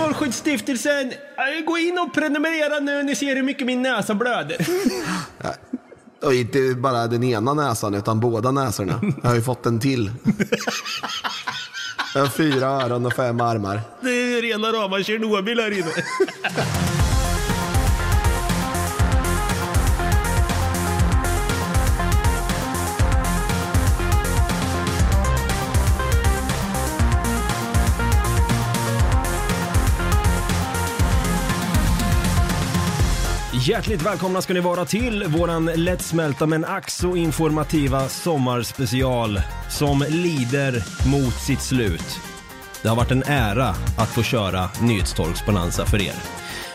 Strålskyddsstiftelsen, 0.00 1.12
gå 1.66 1.78
in 1.78 1.98
och 1.98 2.14
prenumerera 2.14 2.80
nu. 2.80 3.02
Ni 3.02 3.16
ser 3.16 3.36
hur 3.36 3.42
mycket 3.42 3.66
min 3.66 3.82
näsa 3.82 4.14
blöder. 4.14 4.56
Och 6.22 6.34
inte 6.34 6.74
bara 6.76 7.06
den 7.06 7.24
ena 7.24 7.54
näsan 7.54 7.94
utan 7.94 8.20
båda 8.20 8.50
näsorna. 8.50 9.00
Jag 9.22 9.28
har 9.28 9.36
ju 9.36 9.42
fått 9.42 9.66
en 9.66 9.80
till. 9.80 10.10
Jag 12.14 12.20
har 12.20 12.28
fyra 12.28 12.66
öron 12.66 13.06
och 13.06 13.12
fem 13.12 13.40
armar. 13.40 13.80
Det 14.00 14.10
är 14.10 14.42
rena 14.42 14.72
rama 14.72 15.02
Tjernobyl 15.02 15.60
här 15.60 15.78
inne. 15.78 15.90
Hjärtligt 33.70 34.02
välkomna 34.02 34.42
ska 34.42 34.54
ni 34.54 34.60
vara 34.60 34.84
till 34.84 35.24
våran 35.24 35.70
lättsmälta 35.74 36.46
men 36.46 36.64
ack 36.64 36.90
så 36.90 37.16
informativa 37.16 38.08
sommarspecial 38.08 39.40
som 39.68 40.04
lider 40.08 40.84
mot 41.08 41.34
sitt 41.34 41.60
slut. 41.60 42.18
Det 42.82 42.88
har 42.88 42.96
varit 42.96 43.10
en 43.10 43.22
ära 43.22 43.68
att 43.98 44.08
få 44.08 44.22
köra 44.22 44.68
Nyhetstorksbonanza 44.82 45.86
för 45.86 46.02
er. 46.02 46.14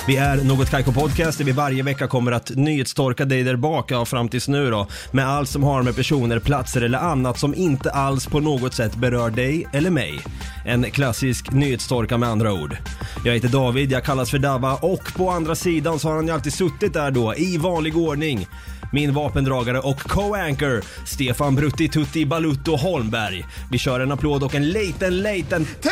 Vi 0.07 0.17
är 0.17 0.43
Något 0.43 0.69
Kaiko 0.69 0.91
Podcast 0.91 1.37
där 1.37 1.45
vi 1.45 1.51
varje 1.51 1.83
vecka 1.83 2.07
kommer 2.07 2.31
att 2.31 2.49
nyhetstorka 2.49 3.25
dig 3.25 3.43
där 3.43 3.55
bak, 3.55 3.91
ja, 3.91 4.05
fram 4.05 4.29
tills 4.29 4.47
nu 4.47 4.71
då, 4.71 4.87
med 5.11 5.27
allt 5.27 5.49
som 5.49 5.63
har 5.63 5.81
med 5.81 5.95
personer, 5.95 6.39
platser 6.39 6.81
eller 6.81 6.99
annat 6.99 7.39
som 7.39 7.55
inte 7.55 7.91
alls 7.91 8.27
på 8.27 8.39
något 8.39 8.73
sätt 8.73 8.95
berör 8.95 9.29
dig 9.29 9.67
eller 9.73 9.89
mig. 9.89 10.19
En 10.65 10.91
klassisk 10.91 11.51
nyhetstorka 11.51 12.17
med 12.17 12.29
andra 12.29 12.53
ord. 12.53 12.77
Jag 13.25 13.33
heter 13.33 13.47
David, 13.47 13.91
jag 13.91 14.03
kallas 14.03 14.31
för 14.31 14.37
Dabba 14.37 14.75
och 14.75 15.13
på 15.15 15.29
andra 15.29 15.55
sidan 15.55 15.99
så 15.99 16.07
har 16.07 16.15
han 16.15 16.27
ju 16.27 16.33
alltid 16.33 16.53
suttit 16.53 16.93
där 16.93 17.11
då, 17.11 17.35
i 17.35 17.57
vanlig 17.57 17.97
ordning. 17.97 18.47
Min 18.91 19.13
vapendragare 19.13 19.79
och 19.79 19.99
co-anchor, 19.99 20.83
Stefan 21.05 21.55
Brutti 21.55 21.89
Tutti 21.89 22.25
Balutto 22.25 22.75
Holmberg. 22.75 23.45
Vi 23.71 23.77
kör 23.77 23.99
en 23.99 24.11
applåd 24.11 24.43
och 24.43 24.55
en 24.55 24.69
liten, 24.69 25.17
liten... 25.21 25.67
Det! 25.81 25.89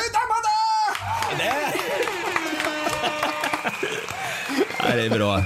Nej, 4.84 4.98
det 4.98 5.06
är 5.06 5.10
bra. 5.10 5.44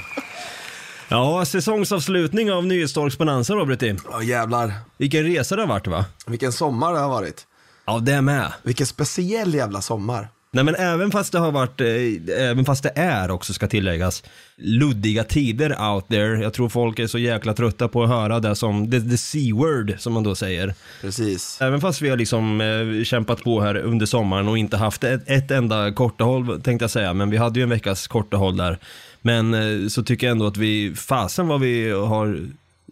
Ja, 1.09 1.45
säsongsavslutning 1.45 2.51
av 2.51 2.65
Nyhetstorksbonanza 2.65 3.55
då 3.55 3.65
Brutti. 3.65 3.95
Ja 4.11 4.23
jävlar. 4.23 4.73
Vilken 4.97 5.23
resa 5.23 5.55
det 5.55 5.61
har 5.61 5.69
varit 5.69 5.87
va? 5.87 6.05
Vilken 6.25 6.51
sommar 6.51 6.93
det 6.93 6.99
har 6.99 7.09
varit. 7.09 7.47
Ja, 7.85 7.99
det 7.99 8.21
med. 8.21 8.53
Vilken 8.63 8.87
speciell 8.87 9.53
jävla 9.53 9.81
sommar. 9.81 10.29
Nej 10.51 10.63
men 10.63 10.75
även 10.75 11.11
fast 11.11 11.31
det 11.31 11.39
har 11.39 11.51
varit, 11.51 11.81
eh, 11.81 12.37
även 12.37 12.65
fast 12.65 12.83
det 12.83 12.91
är 12.95 13.31
också 13.31 13.53
ska 13.53 13.67
tilläggas, 13.67 14.23
luddiga 14.55 15.23
tider 15.23 15.93
out 15.93 16.07
there. 16.07 16.41
Jag 16.41 16.53
tror 16.53 16.69
folk 16.69 16.99
är 16.99 17.07
så 17.07 17.17
jäkla 17.17 17.53
trötta 17.53 17.87
på 17.87 18.03
att 18.03 18.09
höra 18.09 18.39
det 18.39 18.55
som, 18.55 18.91
the, 18.91 19.01
the 19.01 19.17
C-word 19.17 19.95
som 19.97 20.13
man 20.13 20.23
då 20.23 20.35
säger. 20.35 20.73
Precis. 21.01 21.57
Även 21.61 21.81
fast 21.81 22.01
vi 22.01 22.09
har 22.09 22.17
liksom 22.17 22.61
eh, 22.61 23.03
kämpat 23.03 23.43
på 23.43 23.61
här 23.61 23.77
under 23.77 24.05
sommaren 24.05 24.47
och 24.47 24.57
inte 24.57 24.77
haft 24.77 25.03
ett, 25.03 25.23
ett 25.25 25.51
enda 25.51 25.91
kortahåll 25.91 26.61
tänkte 26.61 26.83
jag 26.83 26.91
säga, 26.91 27.13
men 27.13 27.29
vi 27.29 27.37
hade 27.37 27.59
ju 27.59 27.63
en 27.63 27.69
veckas 27.69 28.07
kortahåll 28.07 28.57
där. 28.57 28.79
Men 29.21 29.53
eh, 29.53 29.87
så 29.87 30.03
tycker 30.03 30.27
jag 30.27 30.31
ändå 30.31 30.47
att 30.47 30.57
vi, 30.57 30.95
fasen 30.95 31.47
vad 31.47 31.61
vi 31.61 31.91
har 31.91 32.47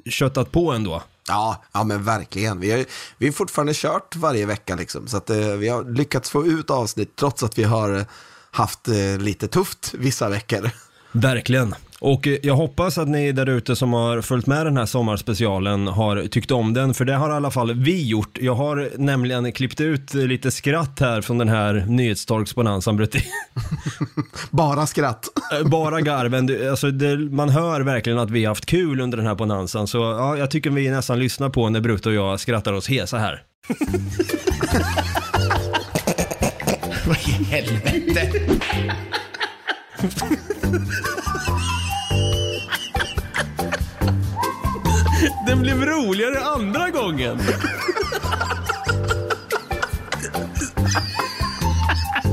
köttat 0.10 0.52
på 0.52 0.72
ändå. 0.72 1.04
Ja, 1.28 1.64
ja 1.72 1.84
men 1.84 2.04
verkligen. 2.04 2.60
Vi 2.60 2.72
har, 2.72 2.86
vi 3.18 3.26
har 3.26 3.34
fortfarande 3.34 3.74
kört 3.76 4.16
varje 4.16 4.46
vecka 4.46 4.76
liksom. 4.76 5.08
Så 5.08 5.18
att 5.18 5.30
eh, 5.30 5.38
vi 5.38 5.70
har 5.70 5.84
lyckats 5.84 6.30
få 6.30 6.46
ut 6.46 6.70
avsnitt 6.70 7.16
trots 7.16 7.44
att 7.44 7.58
vi 7.58 7.64
har 7.64 7.98
eh, 7.98 8.06
haft 8.52 8.88
eh, 8.88 9.18
lite 9.18 9.48
tufft 9.48 9.94
vissa 9.94 10.30
veckor. 10.30 10.70
Verkligen. 11.12 11.76
Och 12.00 12.28
eh, 12.28 12.38
jag 12.44 12.56
hoppas 12.56 12.98
att 12.98 13.08
ni 13.08 13.32
där 13.32 13.50
ute 13.50 13.76
som 13.76 13.94
har 13.94 14.22
följt 14.22 14.48
med 14.48 14.66
den 14.66 14.78
här 14.78 14.86
sommarspecialen 14.86 15.88
har 15.88 16.28
tyckt 16.28 16.52
om 16.52 16.74
den, 16.74 16.94
för 16.94 17.06
det 17.06 17.14
har 17.14 17.30
i 17.30 17.34
alla 17.34 17.52
fall 17.52 17.74
vi 17.74 18.08
gjort. 18.08 18.38
Jag 18.42 18.56
har 18.56 18.90
nämligen 18.98 19.52
klippt 19.52 19.82
ut 19.82 20.14
lite 20.14 20.52
skratt 20.52 21.00
här 21.00 21.22
från 21.22 21.38
den 21.38 21.50
här 21.50 21.86
nyhetstorksbonanzan, 21.88 22.98
Brutti. 22.98 23.24
Bara 24.52 24.88
skratt. 24.88 25.26
Eh, 25.54 25.68
Bara 25.68 26.02
garven, 26.02 26.70
alltså 26.70 26.92
det, 26.92 27.18
man 27.18 27.50
hör 27.50 27.82
verkligen 27.82 28.20
att 28.20 28.32
vi 28.32 28.46
har 28.46 28.52
haft 28.52 28.66
kul 28.66 29.02
under 29.02 29.18
den 29.18 29.28
här 29.28 29.36
bonanzan, 29.36 29.88
så 29.88 29.98
ja, 29.98 30.38
jag 30.38 30.52
tycker 30.52 30.70
vi 30.70 30.90
nästan 30.90 31.20
lyssnar 31.20 31.50
på 31.50 31.70
när 31.70 31.82
Brutti 31.82 32.10
och 32.10 32.14
jag 32.14 32.40
skrattar 32.40 32.74
oss 32.74 32.88
hesa 32.90 33.18
här. 33.18 33.44
Vad 37.08 37.18
i 37.18 37.44
helvete? 37.44 38.32
Den 45.46 45.62
blev 45.62 45.86
roligare 45.86 46.40
andra 46.40 46.90
gången. 46.90 47.38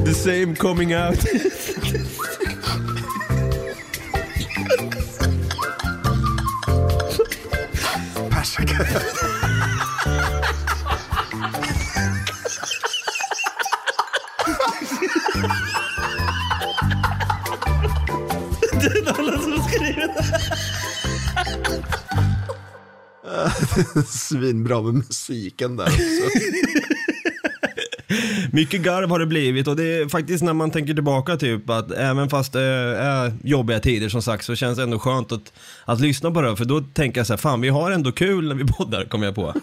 The 0.05 0.15
same 0.15 0.56
coming 0.56 0.95
out. 0.95 1.19
Persika. 8.31 8.87
Svinbra 24.06 24.83
med 24.83 24.94
musiken 24.94 25.77
där 25.77 25.84
också. 25.87 26.38
Mycket 28.53 28.83
garv 28.83 29.10
har 29.10 29.19
det 29.19 29.27
blivit 29.27 29.69
och 29.69 29.77
det 29.77 29.84
är 29.84 30.09
faktiskt 30.09 30.44
när 30.44 30.53
man 30.53 30.71
tänker 30.71 30.94
tillbaka 30.94 31.37
typ 31.37 31.71
att 31.71 31.93
även 31.93 32.31
fast 32.31 32.53
det 32.53 32.62
är 32.62 33.32
jobbiga 33.44 33.81
tider 33.81 34.09
som 34.09 34.22
sagt 34.22 34.44
så 34.44 34.55
känns 34.55 34.77
det 34.77 34.82
ändå 34.82 34.99
skönt 34.99 35.32
att, 35.32 35.53
att 35.84 36.00
lyssna 36.00 36.31
på 36.31 36.43
det 36.43 36.56
för 36.56 36.65
då 36.65 36.81
tänker 36.81 37.21
jag 37.21 37.27
så 37.27 37.32
här, 37.32 37.38
fan 37.38 37.61
vi 37.61 37.69
har 37.69 37.91
ändå 37.91 38.12
kul 38.12 38.49
när 38.49 38.55
vi 38.55 38.65
poddar 38.65 39.05
kommer 39.05 39.27
jag 39.27 39.34
på. 39.34 39.55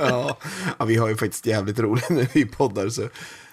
Ja. 0.00 0.38
ja, 0.78 0.84
vi 0.84 0.96
har 0.96 1.08
ju 1.08 1.16
faktiskt 1.16 1.46
jävligt 1.46 1.78
roligt 1.78 2.10
när 2.10 2.26
vi 2.32 2.46
poddar 2.46 2.88
så. 2.88 3.02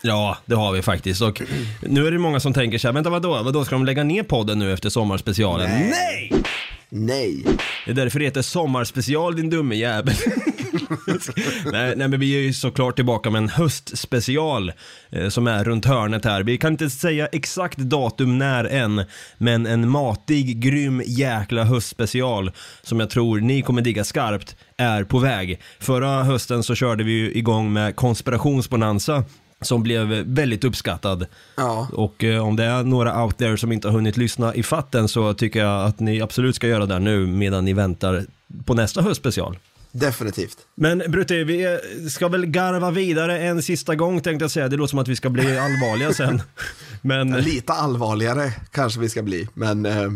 Ja, 0.01 0.37
det 0.45 0.55
har 0.55 0.71
vi 0.71 0.81
faktiskt 0.81 1.21
och 1.21 1.41
nu 1.81 2.07
är 2.07 2.11
det 2.11 2.19
många 2.19 2.39
som 2.39 2.53
tänker 2.53 2.77
så 2.77 2.87
här, 2.87 2.93
vänta 2.93 3.09
vadå, 3.09 3.43
vadå 3.43 3.65
ska 3.65 3.75
de 3.75 3.85
lägga 3.85 4.03
ner 4.03 4.23
podden 4.23 4.59
nu 4.59 4.73
efter 4.73 4.89
sommarspecialen? 4.89 5.69
Nej! 5.69 5.89
Nej. 6.31 6.43
Nej. 6.89 7.43
Det 7.85 7.91
är 7.91 7.95
därför 7.95 8.19
det 8.19 8.25
heter 8.25 8.41
sommarspecial 8.41 9.35
din 9.35 9.49
dumme 9.49 9.75
jävel. 9.75 10.15
nej, 11.71 11.93
nej 11.95 12.07
men 12.07 12.19
vi 12.19 12.35
är 12.35 12.41
ju 12.41 12.53
såklart 12.53 12.95
tillbaka 12.95 13.29
med 13.29 13.39
en 13.39 13.49
höstspecial 13.49 14.71
eh, 15.09 15.29
som 15.29 15.47
är 15.47 15.63
runt 15.63 15.85
hörnet 15.85 16.25
här. 16.25 16.43
Vi 16.43 16.57
kan 16.57 16.71
inte 16.71 16.89
säga 16.89 17.27
exakt 17.27 17.77
datum 17.77 18.37
när 18.37 18.65
än, 18.65 19.03
men 19.37 19.65
en 19.65 19.89
matig, 19.89 20.59
grym 20.59 21.03
jäkla 21.05 21.63
höstspecial 21.63 22.51
som 22.81 22.99
jag 22.99 23.09
tror 23.09 23.39
ni 23.39 23.61
kommer 23.61 23.81
digga 23.81 24.03
skarpt 24.03 24.55
är 24.77 25.03
på 25.03 25.19
väg. 25.19 25.61
Förra 25.79 26.23
hösten 26.23 26.63
så 26.63 26.75
körde 26.75 27.03
vi 27.03 27.11
ju 27.11 27.33
igång 27.33 27.73
med 27.73 27.95
konspirationsbonanza 27.95 29.23
som 29.61 29.83
blev 29.83 30.07
väldigt 30.07 30.63
uppskattad. 30.63 31.25
Ja. 31.55 31.87
Och 31.93 32.23
eh, 32.23 32.47
om 32.47 32.55
det 32.55 32.63
är 32.63 32.83
några 32.83 33.23
out 33.23 33.37
there 33.37 33.57
som 33.57 33.71
inte 33.71 33.87
har 33.87 33.93
hunnit 33.93 34.17
lyssna 34.17 34.55
i 34.55 34.63
fatten 34.63 35.07
så 35.07 35.33
tycker 35.33 35.59
jag 35.59 35.85
att 35.85 35.99
ni 35.99 36.21
absolut 36.21 36.55
ska 36.55 36.67
göra 36.67 36.85
det 36.85 36.99
nu 36.99 37.27
medan 37.27 37.65
ni 37.65 37.73
väntar 37.73 38.25
på 38.65 38.73
nästa 38.73 39.01
höstspecial. 39.01 39.57
Definitivt. 39.91 40.57
Men 40.75 41.03
Brutti, 41.07 41.43
vi 41.43 41.79
ska 42.09 42.27
väl 42.27 42.45
garva 42.45 42.91
vidare 42.91 43.39
en 43.39 43.61
sista 43.61 43.95
gång 43.95 44.21
tänkte 44.21 44.43
jag 44.43 44.51
säga. 44.51 44.67
Det 44.67 44.75
låter 44.77 44.89
som 44.89 44.99
att 44.99 45.07
vi 45.07 45.15
ska 45.15 45.29
bli 45.29 45.57
allvarliga 45.57 46.13
sen. 46.13 46.41
Men, 47.01 47.31
Lite 47.31 47.73
allvarligare 47.73 48.51
kanske 48.71 48.99
vi 48.99 49.09
ska 49.09 49.23
bli, 49.23 49.47
men 49.53 49.85
eh, 49.85 50.11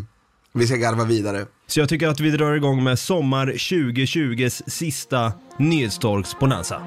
vi 0.53 0.67
ska 0.67 0.75
garva 0.75 1.03
vidare. 1.03 1.45
så 1.67 1.79
jag 1.79 1.89
tycker 1.89 2.07
att 2.07 2.19
vi 2.19 2.31
drar 2.31 2.53
igång 2.53 2.83
med 2.83 2.99
sommar 2.99 3.47
2020s 3.47 4.61
sista 4.67 5.33
nyhetstorksbonanza. 5.57 6.81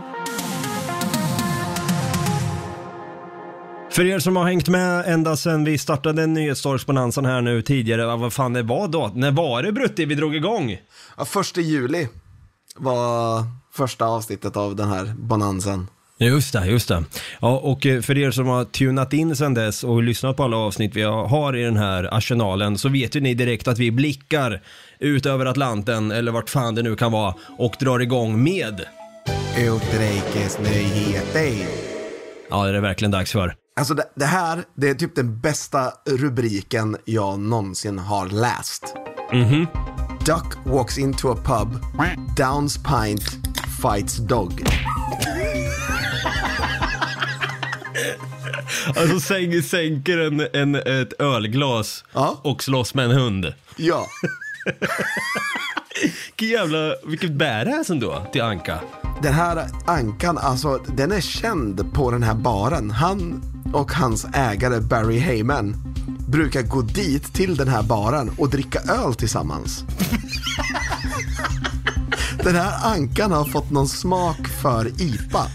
För 3.96 4.04
er 4.04 4.19
som 4.19 4.37
har 4.37 4.44
hängt 4.44 4.69
med 4.69 5.04
ända 5.06 5.37
sedan 5.37 5.64
vi 5.64 5.78
startade 5.78 6.26
nyhetstorksbonanzan 6.26 7.25
här 7.25 7.40
nu 7.40 7.62
tidigare, 7.62 8.16
vad 8.16 8.32
fan 8.32 8.52
det 8.52 8.62
var 8.62 8.88
då? 8.88 9.10
När 9.14 9.31
var 9.31 9.62
det 9.62 9.72
Brutti 9.72 10.04
vi 10.04 10.14
drog 10.14 10.37
igång? 10.37 10.78
Ja, 11.16 11.25
första 11.25 11.60
juli 11.60 12.08
var 12.76 13.44
första 13.72 14.04
avsnittet 14.04 14.56
av 14.56 14.76
den 14.76 14.88
här 14.88 15.14
bonanzan. 15.19 15.88
Just 16.19 16.52
det, 16.52 16.66
just 16.66 16.88
det. 16.88 17.04
Ja, 17.40 17.58
och 17.58 17.87
eh, 17.87 18.00
för 18.00 18.19
er 18.19 18.31
som 18.31 18.46
har 18.46 18.64
tunat 18.64 19.12
in 19.12 19.37
sedan 19.37 19.54
dess 19.54 19.84
och 19.84 20.02
lyssnat 20.02 20.37
på 20.37 20.44
alla 20.44 20.56
avsnitt 20.56 20.96
vi 20.96 21.02
har 21.02 21.56
i 21.56 21.62
den 21.62 21.76
här 21.76 22.14
arsenalen 22.14 22.78
så 22.78 22.88
vet 22.88 23.16
ju 23.16 23.20
ni 23.20 23.34
direkt 23.34 23.69
att 23.69 23.78
vi 23.78 23.90
blickar 23.90 24.62
ut 24.98 25.26
över 25.26 25.46
Atlanten 25.46 26.10
eller 26.10 26.32
vart 26.32 26.50
fan 26.50 26.75
det 26.75 26.82
nu 26.82 26.96
kan 26.96 27.12
vara 27.12 27.34
och 27.58 27.76
drar 27.81 28.00
igång 28.00 28.43
med 28.43 28.81
Utrikesnyheter. 29.58 31.66
Ja, 32.50 32.64
det 32.64 32.76
är 32.76 32.81
verkligen 32.81 33.10
dags 33.10 33.32
för. 33.32 33.66
Alltså 33.78 33.94
det, 33.94 34.05
det 34.14 34.25
här, 34.25 34.64
det 34.75 34.88
är 34.90 34.94
typ 34.94 35.14
den 35.17 35.40
bästa 35.40 35.93
rubriken 36.05 36.96
jag 37.05 37.38
någonsin 37.38 37.99
har 37.99 38.26
läst. 38.26 38.94
Duck 40.26 40.55
walks 40.67 40.99
into 40.99 41.32
a 41.32 41.37
pub, 41.44 41.78
downs 42.37 42.76
pint, 42.78 43.23
fights 43.82 44.17
dog. 44.17 44.64
Alltså 48.96 49.20
sänk, 49.20 49.64
sänker 49.64 50.19
en, 50.19 50.46
en, 50.52 50.75
ett 50.75 51.20
ölglas 51.20 52.05
Ja. 52.12 52.40
och 52.43 52.62
slåss 52.62 52.94
med 52.94 53.05
en 53.05 53.11
hund. 53.11 53.52
Ja, 53.76 54.06
Vilket 56.26 56.49
jävla, 56.49 56.94
vilket 57.06 57.32
badass 57.32 57.90
ändå 57.90 58.26
till 58.32 58.43
Anka. 58.43 58.81
den 59.22 59.32
här 59.34 59.67
ankan, 59.87 60.38
alltså 60.38 60.79
den 60.96 61.12
är 61.12 61.20
känd 61.20 61.94
på 61.94 62.11
den 62.11 62.22
här 62.22 62.34
baren. 62.34 62.90
Han 62.90 63.43
och 63.73 63.93
hans 63.93 64.27
ägare 64.33 64.81
Barry 64.81 65.19
Heyman 65.19 65.77
brukar 66.29 66.63
gå 66.63 66.83
dit 66.83 67.35
till 67.35 67.57
den 67.57 67.69
här 67.69 67.83
baren 67.83 68.31
och 68.39 68.51
dricka 68.51 68.81
öl 68.81 69.15
tillsammans. 69.15 69.85
Den 72.45 72.55
här 72.55 72.95
ankan 72.95 73.33
har 73.33 73.45
fått 73.45 73.71
någon 73.71 73.89
smak 73.89 74.49
för 74.63 75.01
IPA. 75.01 75.47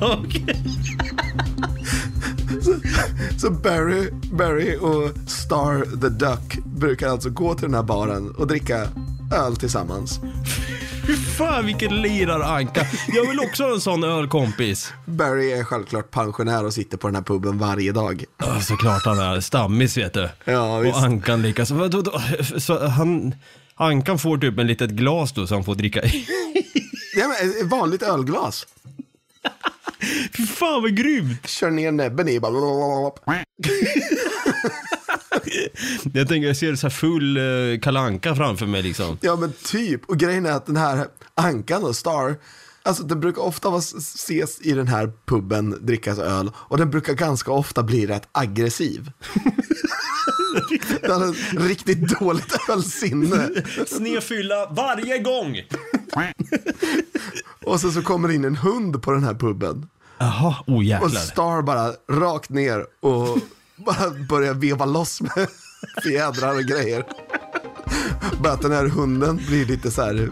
Okej. 0.00 0.64
Så 3.38 3.50
Barry, 3.50 4.10
Barry 4.32 4.76
och 4.76 5.30
Star 5.30 6.00
the 6.00 6.08
Duck 6.08 6.58
brukar 6.64 7.08
alltså 7.08 7.30
gå 7.30 7.54
till 7.54 7.64
den 7.64 7.74
här 7.74 7.82
baren 7.82 8.30
och 8.30 8.46
dricka 8.46 8.88
öl 9.32 9.56
tillsammans. 9.56 10.20
Fy 11.06 11.16
fan 11.16 11.66
vilken 11.66 12.02
lirar-Anka. 12.02 12.86
Jag 13.08 13.28
vill 13.28 13.40
också 13.40 13.62
ha 13.62 13.72
en 13.74 13.80
sån 13.80 14.04
ölkompis. 14.04 14.92
Barry 15.06 15.52
är 15.52 15.64
självklart 15.64 16.10
pensionär 16.10 16.64
och 16.64 16.74
sitter 16.74 16.96
på 16.96 17.08
den 17.08 17.14
här 17.14 17.22
puben 17.22 17.58
varje 17.58 17.92
dag. 17.92 18.24
Ja, 18.38 18.60
såklart 18.60 19.04
han 19.04 19.18
är 19.18 19.40
stammis 19.40 19.96
vet 19.96 20.14
du. 20.14 20.28
Ja, 20.44 20.78
visst. 20.78 20.96
och 20.96 21.02
Ankan 21.02 21.42
likaså. 21.42 21.90
Så 22.58 22.86
han, 22.86 23.34
Ankan 23.74 24.18
får 24.18 24.38
typ 24.38 24.58
en 24.58 24.66
litet 24.66 24.90
glas 24.90 25.32
då 25.32 25.46
så 25.46 25.54
han 25.54 25.64
får 25.64 25.74
dricka 25.74 26.02
i. 26.02 26.26
Ja, 27.16 27.28
men 27.60 27.68
vanligt 27.68 28.02
ölglas. 28.02 28.66
Fy 30.36 30.46
fan 30.46 30.82
vad 30.82 30.96
grymt. 30.96 31.48
Kör 31.48 31.70
ner 31.70 31.92
näbben 31.92 32.28
i 32.28 32.40
bara... 32.40 32.52
Jag 36.14 36.28
tänker 36.28 36.46
jag 36.46 36.56
ser 36.56 36.74
så 36.74 36.86
här 36.86 36.94
full 36.94 37.38
uh, 37.38 37.78
kalanka 37.80 38.34
framför 38.34 38.66
mig 38.66 38.82
liksom. 38.82 39.18
Ja 39.20 39.36
men 39.36 39.52
typ. 39.64 40.04
Och 40.06 40.18
grejen 40.18 40.46
är 40.46 40.52
att 40.52 40.66
den 40.66 40.76
här 40.76 41.06
ankan 41.34 41.84
och 41.84 41.96
Star, 41.96 42.36
alltså 42.82 43.02
den 43.02 43.20
brukar 43.20 43.42
ofta 43.42 43.70
vara, 43.70 43.78
ses 43.98 44.60
i 44.60 44.72
den 44.72 44.88
här 44.88 45.12
puben, 45.26 45.78
drickas 45.80 46.18
öl. 46.18 46.50
Och 46.56 46.78
den 46.78 46.90
brukar 46.90 47.12
ganska 47.14 47.52
ofta 47.52 47.82
bli 47.82 48.06
rätt 48.06 48.28
aggressiv. 48.32 49.10
den 51.00 51.10
har 51.10 51.30
ett 51.30 51.68
riktigt 51.68 52.20
dåligt 52.20 52.56
ölsinne. 52.68 53.50
Snedfylla 53.86 54.68
varje 54.70 55.18
gång. 55.18 55.62
Och 57.64 57.80
sen 57.80 57.92
så 57.92 58.02
kommer 58.02 58.28
det 58.28 58.34
in 58.34 58.44
en 58.44 58.56
hund 58.56 59.02
på 59.02 59.12
den 59.12 59.24
här 59.24 59.34
puben. 59.34 59.88
Jaha, 60.18 60.54
oh 60.66 60.76
Och 60.76 60.84
jäklar. 60.84 61.08
Star 61.08 61.62
bara 61.62 61.92
rakt 62.10 62.50
ner 62.50 62.86
och 63.00 63.38
bara 63.86 64.10
börjar 64.28 64.54
veva 64.54 64.84
loss 64.84 65.20
med 65.20 65.48
fjädrar 66.02 66.54
och 66.54 66.64
grejer. 66.64 67.04
Bara 68.42 68.52
att 68.52 68.62
den 68.62 68.72
här 68.72 68.86
hunden 68.86 69.40
blir 69.48 69.66
lite 69.66 69.90
så 69.90 70.02
här 70.02 70.30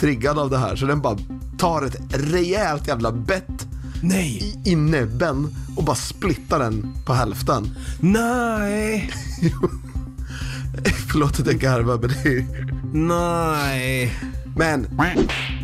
triggad 0.00 0.38
av 0.38 0.50
det 0.50 0.58
här 0.58 0.76
så 0.76 0.86
den 0.86 1.00
bara 1.00 1.18
tar 1.58 1.82
ett 1.82 1.96
rejält 2.10 2.88
jävla 2.88 3.12
bett 3.12 3.66
Nej. 4.02 4.60
i, 4.64 4.76
näbben 4.76 5.54
och 5.76 5.84
bara 5.84 5.96
splittar 5.96 6.58
den 6.58 6.94
på 7.06 7.12
hälften. 7.12 7.76
Nej. 8.00 9.10
Förlåt 11.12 11.40
att 11.40 11.46
jag 11.46 11.56
garvar 11.56 11.98
men 11.98 12.10
det 12.22 12.38
är... 12.38 12.46
Nej. 12.92 14.14
Men 14.56 14.86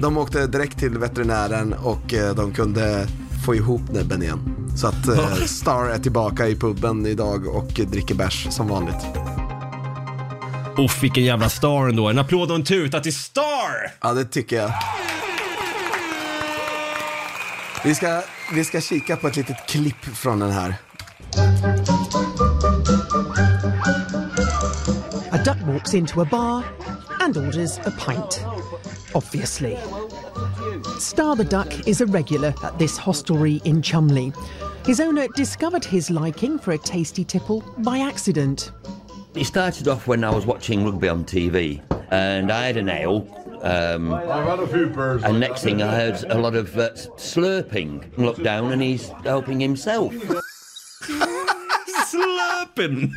de 0.01 0.17
åkte 0.19 0.47
direkt 0.47 0.79
till 0.79 0.99
veterinären 0.99 1.73
och 1.73 2.15
eh, 2.15 2.35
de 2.35 2.53
kunde 2.53 3.07
få 3.44 3.55
ihop 3.55 3.93
näbben 3.93 4.23
igen. 4.23 4.38
Så 4.76 4.87
att 4.87 5.08
eh, 5.08 5.35
Star 5.35 5.85
är 5.85 5.99
tillbaka 5.99 6.49
i 6.49 6.56
puben 6.56 7.06
idag 7.06 7.46
och 7.46 7.67
dricker 7.67 8.14
bärs 8.14 8.46
som 8.50 8.69
vanligt. 8.69 9.06
Uff, 10.79 11.02
vilken 11.02 11.25
jävla 11.25 11.49
star 11.49 11.88
ändå. 11.88 12.08
En 12.08 12.19
applåd 12.19 12.50
och 12.50 12.56
en 12.56 12.64
tuta 12.64 13.00
till 13.00 13.14
Star! 13.14 13.93
Ja, 14.00 14.12
det 14.12 14.25
tycker 14.25 14.56
jag. 14.56 14.73
Vi 17.85 17.94
ska, 17.94 18.23
vi 18.55 18.64
ska 18.64 18.81
kika 18.81 19.17
på 19.17 19.29
ett 19.29 19.37
litet 19.37 19.56
klipp 19.69 20.05
från 20.05 20.38
den 20.38 20.50
här. 20.50 20.75
A 25.31 25.38
duck 25.44 25.56
walks 25.67 25.94
into 25.94 26.20
a 26.20 26.29
bar 26.31 26.62
and 27.25 27.38
orders 27.38 27.79
a 27.87 27.91
pint. 27.93 28.44
Obviously. 29.15 29.79
Star 30.99 31.35
the 31.35 31.44
Duck 31.44 31.88
is 31.88 32.03
a 32.03 32.06
regular 32.06 32.53
at 32.62 32.79
this 32.79 32.99
hostelry 32.99 33.62
in 33.65 33.81
Chumley. 33.81 34.31
His 34.85 35.00
owner 35.00 35.26
discovered 35.29 35.87
his 35.87 36.11
liking 36.11 36.59
for 36.59 36.73
a 36.73 36.79
tasty 36.79 37.25
tipple 37.25 37.62
by 37.79 38.00
accident. 38.00 38.73
It 39.35 39.47
started 39.47 39.88
off 39.88 40.06
when 40.06 40.23
I 40.23 40.29
was 40.35 40.44
watching 40.44 40.85
rugby 40.85 41.09
on 41.09 41.25
TV, 41.25 41.81
and 42.11 42.53
I 42.53 42.67
had 42.67 42.76
an 42.76 42.91
ale. 42.91 43.27
Um, 43.62 44.12
and 44.12 45.41
next 45.41 45.62
thing 45.62 45.81
I 45.81 45.94
heard 45.94 46.23
a 46.25 46.37
lot 46.37 46.55
of 46.55 46.77
uh, 46.77 46.91
slurping. 47.17 48.19
Look 48.19 48.43
down, 48.43 48.70
and 48.70 48.82
he's 48.82 49.09
helping 49.25 49.61
himself. 49.61 50.12
slurping. 52.05 53.11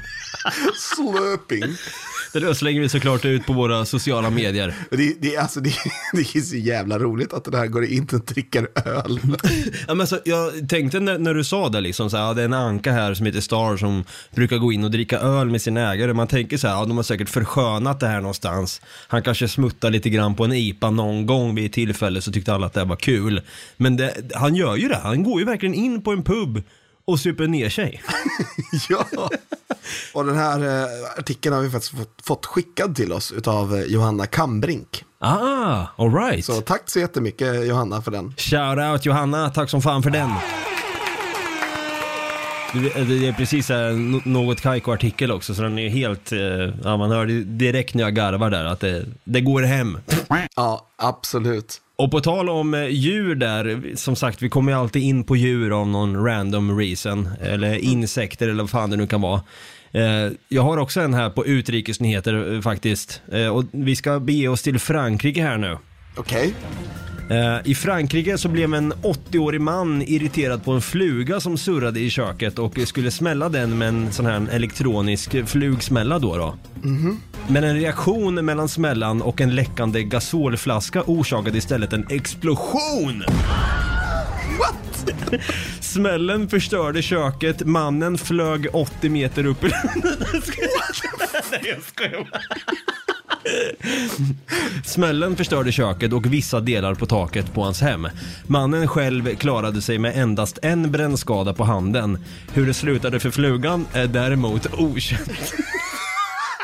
Slurping. 0.45 2.16
Det 2.33 2.39
där 2.39 2.53
slänger 2.53 2.81
vi 2.81 2.89
såklart 2.89 3.25
ut 3.25 3.45
på 3.45 3.53
våra 3.53 3.85
sociala 3.85 4.29
medier. 4.29 4.73
Det, 4.91 5.13
det, 5.21 5.35
är 5.35 5.41
alltså, 5.41 5.59
det, 5.59 5.73
det 6.13 6.35
är 6.35 6.41
så 6.41 6.55
jävla 6.55 6.99
roligt 6.99 7.33
att 7.33 7.43
det 7.43 7.57
här 7.57 7.67
går 7.67 7.85
in 7.85 8.07
och 8.13 8.25
dricker 8.25 8.67
öl. 8.85 9.19
Ja, 9.87 9.93
men 9.93 10.01
alltså, 10.01 10.19
jag 10.25 10.69
tänkte 10.69 10.99
när, 10.99 11.17
när 11.17 11.33
du 11.33 11.43
sa 11.43 11.69
det, 11.69 11.81
liksom, 11.81 12.09
så 12.09 12.17
här, 12.17 12.23
ja, 12.23 12.33
det 12.33 12.41
är 12.41 12.45
en 12.45 12.53
anka 12.53 12.91
här 12.91 13.13
som 13.13 13.25
heter 13.25 13.41
Star 13.41 13.77
som 13.77 14.03
brukar 14.35 14.57
gå 14.57 14.71
in 14.71 14.83
och 14.83 14.91
dricka 14.91 15.19
öl 15.19 15.49
med 15.49 15.61
sin 15.61 15.77
ägare. 15.77 16.13
Man 16.13 16.27
tänker 16.27 16.57
så 16.57 16.67
här, 16.67 16.75
ja, 16.75 16.85
de 16.85 16.97
har 16.97 17.03
säkert 17.03 17.29
förskönat 17.29 17.99
det 17.99 18.07
här 18.07 18.21
någonstans. 18.21 18.81
Han 19.07 19.23
kanske 19.23 19.47
smuttar 19.47 19.91
lite 19.91 20.09
grann 20.09 20.35
på 20.35 20.45
en 20.45 20.53
IPA 20.53 20.89
någon 20.89 21.25
gång 21.25 21.55
vid 21.55 21.65
ett 21.65 21.73
tillfälle 21.73 22.21
så 22.21 22.31
tyckte 22.31 22.53
alla 22.53 22.65
att 22.65 22.73
det 22.73 22.83
var 22.83 22.95
kul. 22.95 23.41
Men 23.77 23.97
det, 23.97 24.13
han 24.33 24.55
gör 24.55 24.75
ju 24.75 24.87
det, 24.87 24.99
han 25.03 25.23
går 25.23 25.39
ju 25.39 25.45
verkligen 25.45 25.75
in 25.75 26.01
på 26.01 26.11
en 26.11 26.23
pub 26.23 26.63
och 27.07 27.19
super 27.19 27.47
ner 27.47 27.69
sig. 27.69 28.03
ja. 28.89 29.05
Och 30.13 30.25
den 30.25 30.35
här 30.37 30.59
eh, 30.83 31.19
artikeln 31.19 31.55
har 31.55 31.61
vi 31.61 31.69
faktiskt 31.69 31.97
fått, 31.97 32.21
fått 32.23 32.45
skickad 32.45 32.95
till 32.95 33.11
oss 33.13 33.33
av 33.45 33.83
Johanna 33.87 34.25
Kambrink. 34.25 35.03
Ah, 35.19 35.85
alright. 35.97 36.45
Så 36.45 36.61
tack 36.61 36.81
så 36.89 36.99
jättemycket 36.99 37.67
Johanna 37.67 38.01
för 38.01 38.11
den. 38.11 38.33
Shout 38.37 38.77
out 38.91 39.05
Johanna, 39.05 39.49
tack 39.49 39.69
som 39.69 39.81
fan 39.81 40.03
för 40.03 40.09
den. 40.09 40.29
Det 42.73 43.03
det 43.03 43.27
är 43.27 43.33
precis 43.33 43.69
här, 43.69 43.91
no- 43.91 44.21
något 44.27 44.61
Kaiko-artikel 44.61 45.31
också, 45.31 45.55
så 45.55 45.61
den 45.61 45.79
är 45.79 45.89
helt, 45.89 46.31
eh, 46.31 46.39
ja 46.83 46.97
man 46.97 47.11
hör 47.11 47.25
direkt 47.45 47.93
när 47.93 48.03
jag 48.03 48.15
garvar 48.15 48.49
där 48.49 48.65
att 48.65 48.79
det, 48.79 49.05
det 49.23 49.41
går 49.41 49.61
hem. 49.61 49.97
Ja, 50.55 50.87
absolut. 50.95 51.81
Och 51.99 52.11
på 52.11 52.21
tal 52.21 52.49
om 52.49 52.73
eh, 52.73 52.87
djur 52.87 53.35
där, 53.35 53.81
som 53.95 54.15
sagt 54.15 54.41
vi 54.41 54.49
kommer 54.49 54.71
ju 54.71 54.77
alltid 54.77 55.01
in 55.03 55.23
på 55.23 55.35
djur 55.35 55.81
av 55.81 55.87
någon 55.87 56.25
random 56.25 56.77
reason, 56.79 57.29
eller 57.41 57.75
insekter 57.75 58.47
eller 58.47 58.63
vad 58.63 58.69
fan 58.69 58.89
det 58.89 58.97
nu 58.97 59.07
kan 59.07 59.21
vara. 59.21 59.41
Eh, 59.91 60.31
Jag 60.47 60.61
har 60.61 60.77
också 60.77 61.01
en 61.01 61.13
här 61.13 61.29
på 61.29 61.45
utrikesnyheter 61.45 62.53
eh, 62.55 62.61
faktiskt, 62.61 63.21
och 63.53 63.63
vi 63.71 63.95
ska 63.95 64.19
bege 64.19 64.47
oss 64.47 64.61
till 64.61 64.79
Frankrike 64.79 65.41
här 65.41 65.57
nu. 65.57 65.77
Okej. 66.15 66.53
Eh, 67.29 67.57
I 67.63 67.75
Frankrike 67.75 68.37
så 68.37 68.49
blev 68.49 68.73
en 68.73 68.93
80-årig 68.93 69.61
man 69.61 70.01
irriterad 70.01 70.63
på 70.63 70.71
en 70.71 70.81
fluga 70.81 71.39
som 71.39 71.57
surrade 71.57 71.99
i 71.99 72.09
köket 72.09 72.59
och 72.59 72.79
skulle 72.85 73.11
smälla 73.11 73.49
den 73.49 73.77
med 73.77 73.87
en 73.87 74.11
sån 74.11 74.25
här 74.25 74.47
elektronisk 74.51 75.35
flugsmälla 75.45 76.19
då. 76.19 76.37
då. 76.37 76.55
Men 77.47 77.63
en 77.63 77.75
reaktion 77.75 78.45
mellan 78.45 78.69
smällan 78.69 79.21
och 79.21 79.41
en 79.41 79.55
läckande 79.55 80.03
gasolflaska 80.03 81.03
orsakade 81.03 81.57
istället 81.57 81.93
en 81.93 82.07
explosion. 82.09 83.23
What? 84.59 85.13
Smällen 85.79 86.49
förstörde 86.49 87.01
köket, 87.01 87.65
mannen 87.65 88.17
flög 88.17 88.67
80 88.73 89.09
meter 89.09 89.45
upp 89.45 89.63
i 89.63 89.67
Nej, 91.51 91.61
jag 91.63 91.83
skojar 91.83 92.27
bara. 92.31 92.41
Smällen 94.85 95.35
förstörde 95.35 95.71
köket 95.71 96.13
och 96.13 96.33
vissa 96.33 96.59
delar 96.59 96.95
på 96.95 97.05
taket 97.05 97.53
på 97.53 97.63
hans 97.63 97.81
hem. 97.81 98.07
Mannen 98.47 98.87
själv 98.87 99.35
klarade 99.35 99.81
sig 99.81 99.97
med 99.97 100.17
endast 100.17 100.59
en 100.61 100.91
brännskada 100.91 101.53
på 101.53 101.63
handen. 101.63 102.23
Hur 102.53 102.67
det 102.67 102.73
slutade 102.73 103.19
för 103.19 103.31
flugan 103.31 103.85
är 103.93 104.07
däremot 104.07 104.73
okänt. 104.73 105.53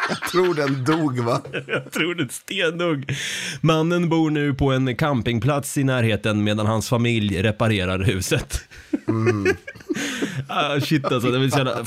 Jag 0.10 0.32
tror 0.32 0.54
den 0.54 0.84
dog 0.84 1.20
va? 1.20 1.42
Jag 1.68 1.92
tror 1.92 2.16
det 2.16 2.24
är 2.24 2.28
stendugg. 2.32 3.16
Mannen 3.62 4.10
bor 4.10 4.30
nu 4.30 4.54
på 4.54 4.72
en 4.72 4.96
campingplats 4.96 5.78
i 5.78 5.84
närheten 5.84 6.44
medan 6.44 6.66
hans 6.66 6.90
familj 6.90 7.42
reparerar 7.42 8.00
huset. 8.00 8.62
ah, 10.48 10.80
shit 10.80 11.06
alltså, 11.06 11.32
det, 11.32 11.52
så 11.52 11.58
jävla, 11.58 11.86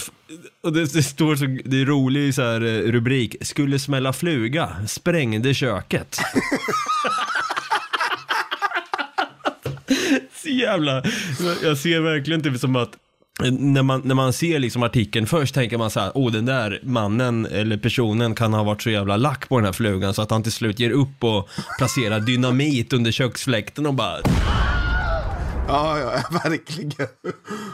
och 0.66 0.73
det, 0.73 0.92
det 0.92 1.02
står 1.02 1.37
så, 1.37 1.46
det 1.64 1.80
är 1.80 1.85
rolig 1.85 2.35
så 2.35 2.42
här 2.42 2.61
eh, 2.61 2.92
rubrik, 2.92 3.37
skulle 3.40 3.78
smälla 3.78 4.12
fluga, 4.12 4.68
sprängde 4.87 5.54
köket. 5.54 6.18
så 10.42 10.49
jävla, 10.49 11.02
jag 11.62 11.78
ser 11.78 12.00
verkligen 12.00 12.42
typ 12.42 12.61
som 12.61 12.76
att 12.76 12.90
eh, 13.44 13.52
när 13.52 13.82
man, 13.82 14.02
när 14.04 14.14
man 14.14 14.32
ser 14.32 14.58
liksom 14.58 14.82
artikeln 14.82 15.26
först 15.26 15.54
tänker 15.54 15.78
man 15.78 15.90
så 15.90 16.00
här, 16.00 16.11
åh 16.14 16.32
den 16.32 16.46
där 16.46 16.80
mannen 16.82 17.46
eller 17.46 17.76
personen 17.76 18.35
kan 18.35 18.52
ha 18.52 18.62
varit 18.62 18.82
så 18.82 18.90
jävla 18.90 19.16
lack 19.16 19.49
på 19.49 19.58
den 19.58 19.64
här 19.64 19.73
flugan 19.73 20.14
så 20.14 20.23
att 20.23 20.30
han 20.30 20.42
till 20.42 20.52
slut 20.52 20.78
ger 20.78 20.90
upp 20.90 21.25
och 21.25 21.49
placerar 21.78 22.20
dynamit 22.20 22.92
under 22.92 23.12
köksfläkten 23.12 23.87
och 23.87 23.94
bara 23.94 24.18
Ja, 25.68 25.99
ja, 25.99 26.23
verkligen. 26.44 26.92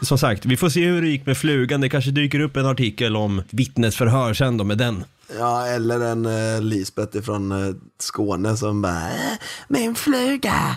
Som 0.03 0.19
sagt, 0.19 0.45
vi 0.47 0.57
får 0.57 0.69
se 0.69 0.85
hur 0.87 1.03
det 1.03 1.09
gick 1.09 1.27
med 1.27 1.39
flugan. 1.39 1.81
Det 1.81 1.89
kanske 1.89 2.11
dyker 2.11 2.41
upp 2.41 2.57
en 2.57 2.67
artikel 2.67 3.17
om 3.17 3.43
vittnesförhör 3.51 4.35
sen 4.35 4.57
då 4.57 4.65
med 4.65 4.79
den. 4.79 5.05
Ja, 5.39 5.67
eller 5.67 6.01
en 6.01 6.27
uh, 6.27 6.61
Lisbeth 6.63 7.21
från 7.21 7.53
uh, 7.53 7.75
Skåne 7.99 8.57
som 8.57 8.83
bara, 8.83 9.11
"Äh, 9.11 9.33
min 9.69 9.95
fluga, 9.95 10.77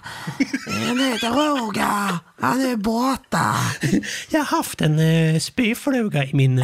han 0.87 0.99
heter 0.99 1.29
Roger, 1.29 2.17
han 2.41 2.61
är 2.61 2.75
borta. 2.75 3.55
Jag 4.29 4.39
har 4.39 4.57
haft 4.57 4.81
en 4.81 4.99
uh, 4.99 5.39
spyfluga 5.39 6.23
i 6.25 6.33
min... 6.33 6.57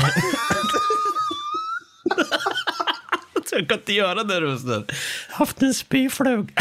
jag 3.51 3.67
kan 3.69 3.77
inte 3.77 3.93
göra 3.93 4.23
den 4.23 4.41
rösten. 4.41 4.85
Haft 5.29 5.61
en 5.61 5.73
spyfluga. 5.73 6.53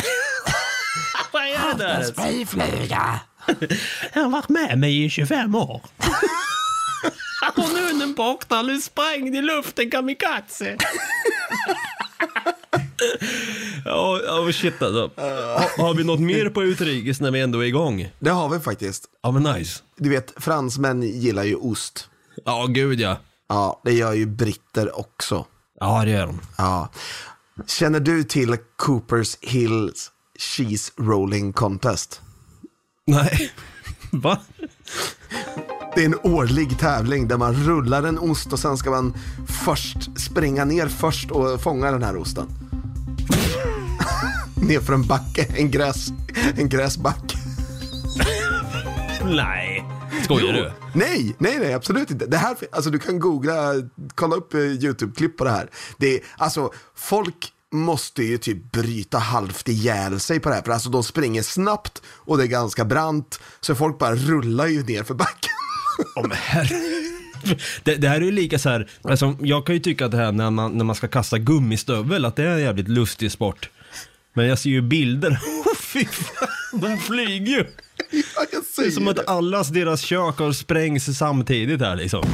Vad 1.32 1.42
är 1.42 1.74
det 1.78 1.84
där? 1.84 2.02
Spyfluga. 2.02 3.20
Jag 4.14 4.22
har 4.22 4.30
varit 4.30 4.48
med 4.48 4.78
mig 4.78 5.04
i 5.04 5.10
25 5.10 5.54
år. 5.54 5.82
Och 7.56 7.68
nu 7.74 7.80
är 7.80 7.98
den 7.98 8.14
borta, 8.14 8.62
nu 8.62 8.80
sprängd 8.80 9.36
i 9.36 9.42
luften 9.42 9.90
kamikaze. 9.90 10.76
Ja, 13.84 14.20
oh, 14.40 14.50
shit 14.50 14.82
alltså. 14.82 15.10
Har, 15.16 15.82
har 15.82 15.94
vi 15.94 16.04
något 16.04 16.20
mer 16.20 16.48
på 16.48 16.62
utrikes 16.62 17.20
när 17.20 17.30
vi 17.30 17.40
ändå 17.40 17.58
är 17.58 17.66
igång? 17.66 18.10
Det 18.18 18.30
har 18.30 18.48
vi 18.48 18.60
faktiskt. 18.60 19.04
Ja 19.22 19.30
men 19.30 19.42
nice. 19.42 19.82
Du 19.96 20.10
vet, 20.10 20.32
fransmän 20.36 21.02
gillar 21.02 21.44
ju 21.44 21.54
ost. 21.54 22.08
Ja, 22.44 22.66
gud 22.68 23.00
ja. 23.00 23.16
Ja, 23.48 23.80
det 23.84 23.92
gör 23.92 24.12
ju 24.12 24.26
britter 24.26 24.98
också. 24.98 25.46
Ja, 25.80 26.02
det 26.04 26.10
gör 26.10 26.26
de. 26.26 26.40
Ja. 26.58 26.90
Känner 27.66 28.00
du 28.00 28.24
till 28.24 28.56
Coopers 28.76 29.36
Hills 29.40 30.10
Cheese 30.38 30.92
Rolling 30.98 31.52
Contest? 31.52 32.20
Nej. 33.10 33.52
Va? 34.10 34.40
Det 35.94 36.00
är 36.00 36.06
en 36.06 36.18
årlig 36.22 36.78
tävling 36.78 37.28
där 37.28 37.36
man 37.36 37.54
rullar 37.54 38.02
en 38.02 38.18
ost 38.18 38.52
och 38.52 38.58
sen 38.58 38.76
ska 38.76 38.90
man 38.90 39.14
först 39.64 40.20
springa 40.20 40.64
ner 40.64 40.88
först 40.88 41.30
och 41.30 41.60
fånga 41.60 41.90
den 41.90 42.02
här 42.02 42.16
osten. 42.16 42.46
ner 44.68 44.80
för 44.80 44.92
en 44.92 45.06
backe, 45.06 45.46
en, 45.56 45.70
gräs, 45.70 46.08
en 46.58 46.68
gräsbacke. 46.68 47.38
Nej. 49.24 49.84
Skojar 50.24 50.52
du? 50.52 50.72
Nej, 50.94 51.36
nej, 51.38 51.58
nej, 51.58 51.74
absolut 51.74 52.10
inte. 52.10 52.26
Det 52.26 52.36
här, 52.36 52.56
alltså 52.72 52.90
du 52.90 52.98
kan 52.98 53.18
googla, 53.18 53.74
kolla 54.14 54.36
upp 54.36 54.54
eh, 54.54 54.60
YouTube-klipp 54.60 55.36
på 55.36 55.44
det 55.44 55.50
här. 55.50 55.70
Det 55.98 56.14
är, 56.14 56.20
alltså, 56.36 56.70
folk 56.94 57.52
måste 57.72 58.22
ju 58.22 58.38
typ 58.38 58.72
bryta 58.72 59.18
halvt 59.18 59.68
ihjäl 59.68 60.20
sig 60.20 60.40
på 60.40 60.48
det 60.48 60.54
här, 60.54 60.62
för 60.62 60.72
alltså 60.72 60.90
de 60.90 61.04
springer 61.04 61.42
snabbt 61.42 62.02
och 62.06 62.38
det 62.38 62.44
är 62.44 62.48
ganska 62.48 62.84
brant, 62.84 63.40
så 63.60 63.74
folk 63.74 63.98
bara 63.98 64.14
rullar 64.14 64.66
ju 64.66 64.82
ner 64.82 65.02
för 65.04 65.14
backen. 65.14 65.50
Oh, 66.16 66.28
men 66.28 66.38
det, 67.84 67.94
det 67.94 68.08
här 68.08 68.16
är 68.16 68.20
ju 68.20 68.30
lika 68.30 68.58
så 68.58 68.68
här, 68.68 68.90
alltså, 69.02 69.36
jag 69.40 69.66
kan 69.66 69.74
ju 69.74 69.80
tycka 69.80 70.04
att 70.04 70.10
det 70.10 70.16
här 70.16 70.32
när 70.32 70.50
man, 70.50 70.72
när 70.78 70.84
man 70.84 70.96
ska 70.96 71.08
kasta 71.08 71.38
gummistövel, 71.38 72.24
att 72.24 72.36
det 72.36 72.42
är 72.42 72.46
en 72.46 72.60
jävligt 72.60 72.88
lustig 72.88 73.32
sport. 73.32 73.70
Men 74.32 74.46
jag 74.46 74.58
ser 74.58 74.70
ju 74.70 74.80
bilder, 74.82 75.30
oh, 75.64 75.74
fy 75.76 76.04
fan, 76.04 76.80
de 76.80 76.98
flyger 76.98 77.52
ju. 77.52 77.64
ja, 78.36 78.44
Det 78.76 78.82
är 78.86 78.90
som 78.90 79.08
att 79.08 79.16
det. 79.16 79.24
allas 79.26 79.68
deras 79.68 80.00
kök 80.00 80.38
har 80.38 80.52
sprängs 80.52 81.18
samtidigt 81.18 81.80
här 81.80 81.96
liksom. 81.96 82.24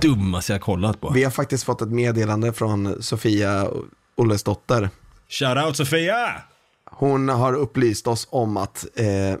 Dummaste 0.00 0.52
jag 0.52 0.60
kollat 0.60 1.00
på. 1.00 1.10
Vi 1.10 1.24
har 1.24 1.30
faktiskt 1.30 1.64
fått 1.64 1.82
ett 1.82 1.88
meddelande 1.88 2.52
från 2.52 3.02
Sofia 3.02 3.68
Ollesdotter. 4.16 4.90
Shoutout 5.28 5.76
Sofia! 5.76 6.42
Hon 6.90 7.28
har 7.28 7.52
upplyst 7.52 8.06
oss 8.06 8.28
om 8.30 8.56
att 8.56 8.86
eh, 8.94 9.38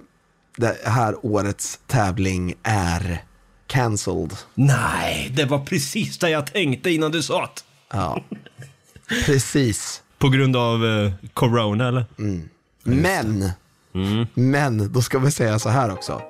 det 0.56 0.76
här 0.84 1.26
årets 1.26 1.80
tävling 1.86 2.54
är 2.62 3.22
cancelled. 3.66 4.32
Nej, 4.54 5.32
det 5.36 5.44
var 5.44 5.58
precis 5.58 6.18
det 6.18 6.30
jag 6.30 6.46
tänkte 6.52 6.90
innan 6.90 7.12
du 7.12 7.22
sa 7.22 7.40
det. 7.40 7.62
Ja, 7.92 8.24
precis. 9.26 10.02
På 10.18 10.28
grund 10.28 10.56
av 10.56 10.86
eh, 10.86 11.12
corona 11.34 11.88
eller? 11.88 12.04
Men, 12.82 13.50
men, 14.34 14.92
då 14.92 15.02
ska 15.02 15.18
vi 15.18 15.30
säga 15.30 15.58
så 15.58 15.68
här 15.68 15.92
också. 15.92 16.22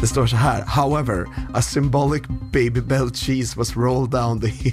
Det 0.00 0.06
står 0.06 0.26
så 0.26 0.36
här, 0.36 0.64
however, 0.66 1.26
a 1.54 1.62
symbolic 1.62 2.22
baby 2.52 2.80
bell 2.80 3.10
cheese 3.10 3.58
was 3.58 3.76
rolled 3.76 4.10
down 4.10 4.40
the 4.40 4.48
hill. 4.48 4.72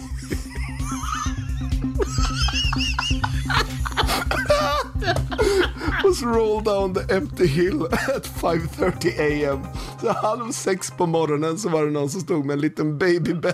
was 6.04 6.24
rolled 6.24 6.66
down 6.66 6.94
the 6.94 7.16
empty 7.16 7.48
hill 7.48 7.86
at 7.86 8.24
5.30 8.24 9.50
am. 9.50 9.68
Så 10.02 10.12
halv 10.12 10.52
sex 10.52 10.92
på 10.98 11.06
morgonen 11.06 11.58
så 11.58 11.70
var 11.70 11.86
det 11.86 11.92
någon 11.92 12.10
som 12.10 12.22
stod 12.22 12.46
med 12.46 12.54
en 12.54 12.62
liten 12.62 12.98
baby 12.98 13.34
bell. 13.34 13.54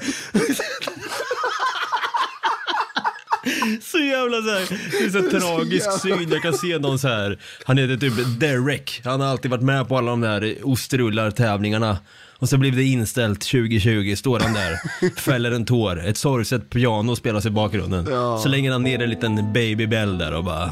Så 3.81 3.97
jävla 3.97 4.37
så 4.41 4.49
här, 4.49 4.79
det 4.99 5.05
är 5.05 5.09
så 5.31 5.39
tragisk 5.39 5.85
jävla- 5.85 5.99
syn. 5.99 6.29
Jag 6.31 6.41
kan 6.41 6.53
se 6.53 6.77
någon 6.77 6.99
så 6.99 7.07
här, 7.07 7.39
han 7.65 7.77
heter 7.77 7.97
typ 7.97 8.39
Derek. 8.39 9.01
Han 9.03 9.21
har 9.21 9.27
alltid 9.27 9.51
varit 9.51 9.63
med 9.63 9.87
på 9.87 9.97
alla 9.97 10.11
de 10.11 10.21
där 10.21 10.55
ostrullar-tävlingarna. 10.63 11.97
Och 12.39 12.49
så 12.49 12.57
blev 12.57 12.75
det 12.75 12.83
inställt 12.83 13.41
2020, 13.41 14.15
står 14.17 14.39
han 14.39 14.53
där, 14.53 14.77
fäller 15.19 15.51
en 15.51 15.65
tår, 15.65 16.05
ett 16.07 16.17
sorgset 16.17 16.69
piano 16.69 17.15
spelas 17.15 17.45
i 17.45 17.49
bakgrunden. 17.49 18.05
Så 18.43 18.49
lägger 18.49 18.71
han 18.71 18.83
ner 18.83 19.01
en 19.01 19.09
liten 19.09 19.53
baby 19.53 19.87
bell 19.87 20.17
där 20.17 20.33
och 20.33 20.43
bara, 20.43 20.71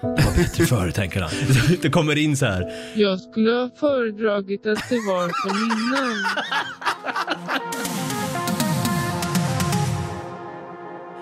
det 0.00 0.06
var 0.24 0.36
bättre 0.36 0.66
förr 0.66 0.90
tänker 0.90 1.20
han. 1.20 1.30
Det 1.82 1.90
kommer 1.90 2.18
in 2.18 2.36
så 2.36 2.46
här, 2.46 2.64
Jag 2.94 3.20
skulle 3.20 3.50
ha 3.50 3.70
föredragit 3.80 4.66
att 4.66 4.88
det 4.88 4.96
var 4.96 5.48
som 5.48 5.56
innan. 5.56 6.24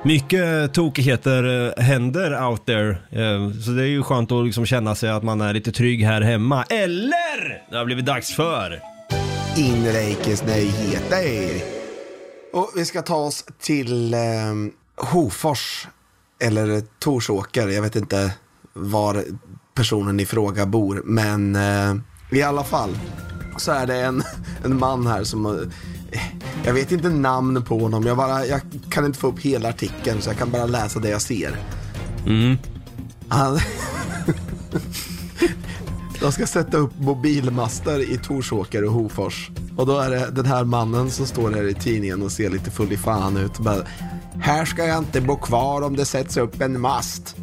Mycket 0.08 0.74
tokigheter 0.74 1.72
eh, 1.78 1.84
händer 1.84 2.46
out 2.46 2.66
there. 2.66 2.90
Eh, 2.90 3.52
så 3.64 3.70
det 3.70 3.82
är 3.82 3.86
ju 3.86 4.02
skönt 4.02 4.32
att 4.32 4.44
liksom 4.44 4.66
känna 4.66 4.94
sig 4.94 5.10
att 5.10 5.22
man 5.22 5.40
är 5.40 5.54
lite 5.54 5.72
trygg 5.72 6.04
här 6.04 6.20
hemma. 6.20 6.64
Eller! 6.64 7.70
Det 7.70 7.76
har 7.76 7.84
blivit 7.84 8.06
dags 8.06 8.34
för... 8.34 8.80
Inrikesnyheter. 9.56 11.62
Och 12.52 12.72
vi 12.76 12.84
ska 12.84 13.02
ta 13.02 13.16
oss 13.16 13.44
till 13.60 14.14
eh, 14.14 14.20
Hofors, 14.96 15.88
eller 16.40 16.82
Torsåker, 16.98 17.68
jag 17.68 17.82
vet 17.82 17.96
inte 17.96 18.32
var 18.72 19.24
personen 19.74 20.20
i 20.20 20.26
fråga 20.26 20.66
bor, 20.66 21.02
men 21.04 21.56
eh, 21.56 21.94
i 22.30 22.42
alla 22.42 22.64
fall 22.64 22.98
så 23.56 23.72
är 23.72 23.86
det 23.86 24.00
en, 24.00 24.22
en 24.64 24.78
man 24.78 25.06
här 25.06 25.24
som, 25.24 25.46
eh, 25.46 25.52
jag 26.64 26.74
vet 26.74 26.92
inte 26.92 27.08
namn 27.08 27.64
på 27.64 27.78
honom, 27.78 28.06
jag, 28.06 28.16
bara, 28.16 28.46
jag 28.46 28.60
kan 28.90 29.04
inte 29.04 29.18
få 29.18 29.26
upp 29.26 29.40
hela 29.40 29.68
artikeln 29.68 30.22
så 30.22 30.30
jag 30.30 30.38
kan 30.38 30.50
bara 30.50 30.66
läsa 30.66 31.00
det 31.00 31.08
jag 31.08 31.22
ser. 31.22 31.56
Han, 33.28 33.58
de 36.20 36.32
ska 36.32 36.46
sätta 36.46 36.76
upp 36.76 36.92
mobilmaster 36.98 38.12
i 38.12 38.18
Torsåker 38.18 38.84
och 38.84 38.92
Hofors. 38.92 39.50
Och 39.76 39.86
då 39.86 39.98
är 39.98 40.10
det 40.10 40.30
den 40.30 40.46
här 40.46 40.64
mannen 40.64 41.10
som 41.10 41.26
står 41.26 41.52
här 41.52 41.68
i 41.68 41.74
tidningen 41.74 42.22
och 42.22 42.32
ser 42.32 42.50
lite 42.50 42.70
full 42.70 42.92
i 42.92 42.96
fan 42.96 43.36
ut. 43.36 43.58
Bara, 43.58 43.82
här 44.40 44.64
ska 44.64 44.84
jag 44.84 44.98
inte 44.98 45.20
bo 45.20 45.36
kvar 45.36 45.82
om 45.82 45.96
det 45.96 46.04
sätts 46.04 46.36
upp 46.36 46.60
en 46.60 46.80
mast. 46.80 47.36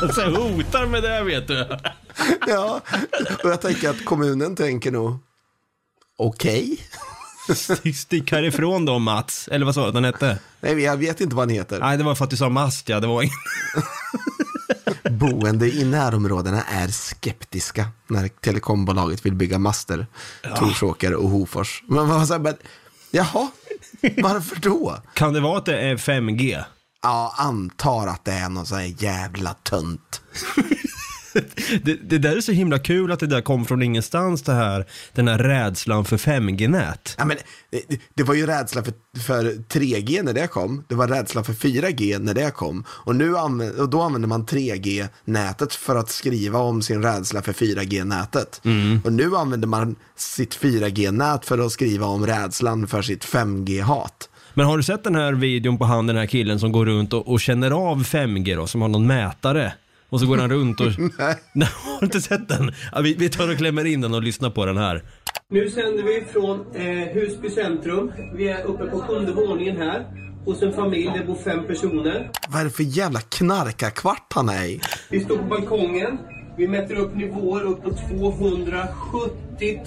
Så 0.14 0.30
hotar 0.30 0.86
med 0.86 1.02
det 1.02 1.24
vet 1.24 1.48
du. 1.48 1.66
Ja, 2.46 2.80
och 3.44 3.50
jag 3.50 3.60
tänker 3.60 3.90
att 3.90 4.04
kommunen 4.04 4.56
tänker 4.56 4.92
nog, 4.92 5.18
okej. 6.16 6.78
Stick 7.94 8.32
härifrån 8.32 8.84
då 8.84 8.98
Mats. 8.98 9.48
Eller 9.48 9.66
vad 9.66 9.74
sa 9.74 9.82
du 9.82 9.88
att 9.88 9.94
han 9.94 10.04
hette? 10.04 10.38
Nej, 10.60 10.80
jag 10.80 10.96
vet 10.96 11.20
inte 11.20 11.36
vad 11.36 11.42
han 11.42 11.54
heter. 11.54 11.80
Nej, 11.80 11.98
det 11.98 12.04
var 12.04 12.14
för 12.14 12.24
att 12.24 12.30
du 12.30 12.36
sa 12.36 12.48
mast 12.48 12.88
ja. 12.88 13.00
Det 13.00 13.06
var. 13.06 13.24
Boende 15.10 15.66
i 15.66 15.84
närområdena 15.84 16.62
är 16.62 16.88
skeptiska 16.88 17.88
när 18.06 18.28
telekombolaget 18.28 19.26
vill 19.26 19.34
bygga 19.34 19.58
master. 19.58 20.06
Torsåker 20.56 21.14
och 21.14 21.30
Hofors. 21.30 21.82
Men 21.86 21.96
man 21.96 22.18
var 22.18 22.26
så 22.26 22.32
här, 22.32 22.40
men, 22.40 22.56
jaha, 23.10 23.50
Varför 24.16 24.56
då? 24.56 24.96
Kan 25.14 25.32
det 25.32 25.40
vara 25.40 25.58
att 25.58 25.66
det 25.66 25.78
är 25.78 25.96
5G? 25.96 26.64
Ja, 27.02 27.34
antar 27.38 28.06
att 28.06 28.24
det 28.24 28.32
är 28.32 28.48
någon 28.48 28.66
sån 28.66 28.78
här 28.78 28.94
jävla 28.98 29.54
tönt. 29.54 30.22
Det, 31.82 31.94
det 31.94 32.18
där 32.18 32.36
är 32.36 32.40
så 32.40 32.52
himla 32.52 32.78
kul 32.78 33.12
att 33.12 33.20
det 33.20 33.26
där 33.26 33.40
kom 33.40 33.64
från 33.64 33.82
ingenstans 33.82 34.42
det 34.42 34.52
här, 34.52 34.86
den 35.12 35.28
här 35.28 35.38
rädslan 35.38 36.04
för 36.04 36.16
5G-nät. 36.16 37.14
Ja, 37.18 37.24
men, 37.24 37.36
det, 37.70 38.00
det 38.14 38.22
var 38.22 38.34
ju 38.34 38.46
rädsla 38.46 38.82
för, 38.84 38.92
för 39.20 39.44
3G 39.44 40.22
när 40.22 40.32
det 40.32 40.46
kom. 40.46 40.84
Det 40.88 40.94
var 40.94 41.08
rädsla 41.08 41.44
för 41.44 41.52
4G 41.52 42.18
när 42.18 42.34
det 42.34 42.50
kom. 42.50 42.84
Och, 42.88 43.16
nu 43.16 43.36
använder, 43.36 43.82
och 43.82 43.88
då 43.88 44.02
använder 44.02 44.28
man 44.28 44.46
3G-nätet 44.46 45.74
för 45.74 45.96
att 45.96 46.10
skriva 46.10 46.58
om 46.58 46.82
sin 46.82 47.02
rädsla 47.02 47.42
för 47.42 47.52
4G-nätet. 47.52 48.60
Och 49.04 49.12
nu 49.12 49.36
använder 49.36 49.68
man 49.68 49.96
sitt 50.16 50.58
4G-nät 50.60 51.44
för 51.44 51.58
att 51.58 51.72
skriva 51.72 52.06
om 52.06 52.26
rädslan 52.26 52.86
för 52.86 53.02
sitt 53.02 53.24
5G-hat. 53.24 54.28
Men 54.54 54.66
har 54.66 54.76
du 54.76 54.82
sett 54.82 55.04
den 55.04 55.14
här 55.14 55.32
videon 55.32 55.78
på 55.78 55.84
han, 55.84 56.06
den 56.06 56.16
här 56.16 56.26
killen 56.26 56.60
som 56.60 56.72
går 56.72 56.86
runt 56.86 57.12
och, 57.12 57.28
och 57.28 57.40
känner 57.40 57.70
av 57.70 58.04
5G 58.04 58.56
då, 58.56 58.66
som 58.66 58.82
har 58.82 58.88
någon 58.88 59.06
mätare? 59.06 59.72
Och 60.08 60.20
så 60.20 60.26
går 60.26 60.38
han 60.38 60.50
runt 60.50 60.80
och... 60.80 60.86
Nej. 61.18 61.36
Nej, 61.52 61.68
har 61.84 62.00
du 62.00 62.06
inte 62.06 62.20
sett 62.20 62.48
den? 62.48 62.72
Ja, 62.92 63.00
vi, 63.00 63.14
vi 63.14 63.28
tar 63.28 63.50
och 63.50 63.56
klämmer 63.56 63.84
in 63.84 64.00
den 64.00 64.14
och 64.14 64.22
lyssnar 64.22 64.50
på 64.50 64.66
den 64.66 64.76
här. 64.76 65.02
Nu 65.50 65.70
sänder 65.70 66.02
vi 66.02 66.24
från 66.32 66.60
eh, 66.74 67.14
Husby 67.14 67.50
centrum. 67.50 68.12
Vi 68.34 68.48
är 68.48 68.64
uppe 68.64 68.84
på 68.86 69.00
sjunde 69.00 69.32
våningen 69.32 69.76
här. 69.76 70.06
Hos 70.44 70.62
en 70.62 70.72
familj, 70.72 71.10
det 71.18 71.26
bor 71.26 71.34
fem 71.34 71.66
personer. 71.66 72.30
Vad 72.48 72.60
är 72.60 72.64
det 72.64 72.70
för 72.70 72.82
jävla 72.82 73.20
knarkarkvart 73.20 74.32
han 74.34 74.48
är 74.48 74.64
i? 74.64 74.80
Vi 75.10 75.24
står 75.24 75.36
på 75.36 75.44
balkongen. 75.44 76.18
Vi 76.56 76.68
mäter 76.68 76.94
upp 76.94 77.16
nivåer 77.16 77.62
upp 77.62 77.82
på 77.82 77.90
270 77.90 79.80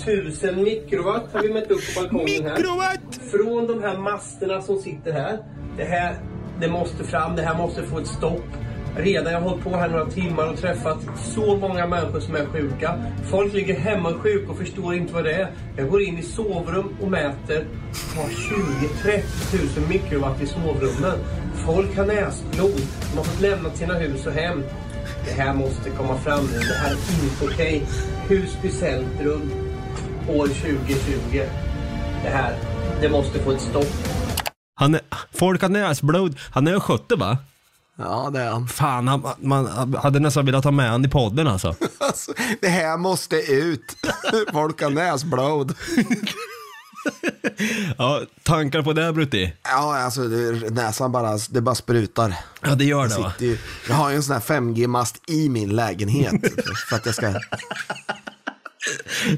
000 0.44 0.64
mikrowatt 0.64 1.34
har 1.34 1.42
vi 1.42 1.54
mätt 1.54 1.72
upp 1.72 1.96
på 1.96 2.02
balkongen 2.02 2.44
här. 2.44 2.58
Mikrowatt! 2.58 3.20
Från 3.32 3.68
de 3.68 3.84
här 3.84 3.98
masterna 3.98 4.62
som 4.62 4.78
sitter 4.78 5.14
här. 5.14 5.40
Det 5.78 5.84
här, 5.84 6.16
det 6.62 6.68
måste 6.68 7.04
fram. 7.04 7.36
Det 7.36 7.42
här 7.42 7.58
måste 7.58 7.84
få 7.84 8.00
ett 8.00 8.08
stopp. 8.08 8.46
Redan 8.96 9.34
jag 9.34 9.42
har 9.42 9.50
hållit 9.50 9.64
på 9.64 9.76
här 9.76 9.90
några 9.90 10.06
timmar 10.06 10.48
och 10.48 10.58
träffat 10.58 10.98
så 11.18 11.58
många 11.58 11.88
människor 11.88 12.20
som 12.20 12.36
är 12.36 12.46
sjuka. 12.46 13.04
Folk 13.32 13.54
ligger 13.54 13.80
hemma 13.80 14.14
sjuka 14.14 14.52
och 14.52 14.58
förstår 14.58 14.96
inte 14.96 15.14
vad 15.14 15.24
det 15.24 15.34
är. 15.34 15.52
Jag 15.78 15.90
går 15.90 16.02
in 16.02 16.18
i 16.18 16.24
sovrum 16.24 16.96
och 17.02 17.12
mäter. 17.12 17.66
Har 18.16 18.30
20-30 18.30 19.80
000 19.80 19.90
mikrowatt 19.90 20.42
i 20.42 20.48
sovrummen. 20.48 21.20
Folk 21.66 21.98
har 21.98 22.06
näsblod. 22.06 22.82
De 23.12 23.18
har 23.18 23.24
fått 23.24 23.42
lämna 23.42 23.70
sina 23.70 23.94
hus 23.94 24.28
och 24.28 24.34
hem. 24.34 24.64
Det 25.26 25.32
här 25.32 25.54
måste 25.54 25.90
komma 25.90 26.18
fram 26.18 26.46
nu. 26.46 26.60
Det 26.60 26.74
här 26.74 26.92
är 26.92 27.24
inte 27.24 27.46
okej. 27.54 27.84
Husby 28.28 28.70
centrum 28.70 29.52
år 30.30 30.48
2020. 30.48 31.42
Det 32.24 32.30
här, 32.30 32.56
det 33.02 33.10
måste 33.10 33.40
få 33.40 33.52
ett 33.52 33.62
stopp. 33.62 33.94
Han 34.76 34.96
är, 34.96 35.02
folk 35.32 35.62
har 35.62 35.70
näsblod. 35.70 36.38
Han 36.52 36.68
är 36.68 36.80
70 36.80 37.16
va? 37.16 37.38
Ja, 38.00 38.30
det 38.34 38.40
är 38.42 38.50
han. 38.52 38.68
Fan, 38.68 39.08
han, 39.08 39.24
man 39.40 39.94
hade 39.96 40.20
nästan 40.20 40.46
velat 40.46 40.64
ha 40.64 40.72
med 40.72 40.90
han 40.90 41.06
i 41.06 41.10
podden 41.10 41.48
alltså. 41.48 41.76
Alltså, 41.98 42.34
det 42.62 42.68
här 42.68 42.98
måste 42.98 43.36
ut. 43.36 43.96
Folk 44.54 44.82
har 44.82 44.90
näsblod. 44.90 45.76
Ja, 47.98 48.22
tankar 48.44 48.82
på 48.82 48.94
det 48.94 49.14
Brutti? 49.14 49.54
Ja, 49.64 49.98
alltså 49.98 50.28
det, 50.28 50.70
näsan 50.70 51.12
bara, 51.12 51.38
det 51.50 51.62
bara 51.62 51.76
sprutar. 51.76 52.36
Ja, 52.62 52.76
det 52.76 52.86
gör 52.86 53.00
Jag, 53.02 53.10
det 53.10 53.22
va? 53.22 53.32
sitter 53.32 53.46
ju, 53.46 53.58
jag 53.90 53.96
har 53.96 54.10
ju 54.10 54.16
en 54.16 54.24
sån 54.24 54.34
här 54.34 54.42
5G-mast 54.42 55.22
i 55.28 55.50
min 55.50 55.76
lägenhet. 55.76 56.34
för 56.90 56.96
att 56.96 57.06
jag 57.06 57.16
ska, 57.16 57.34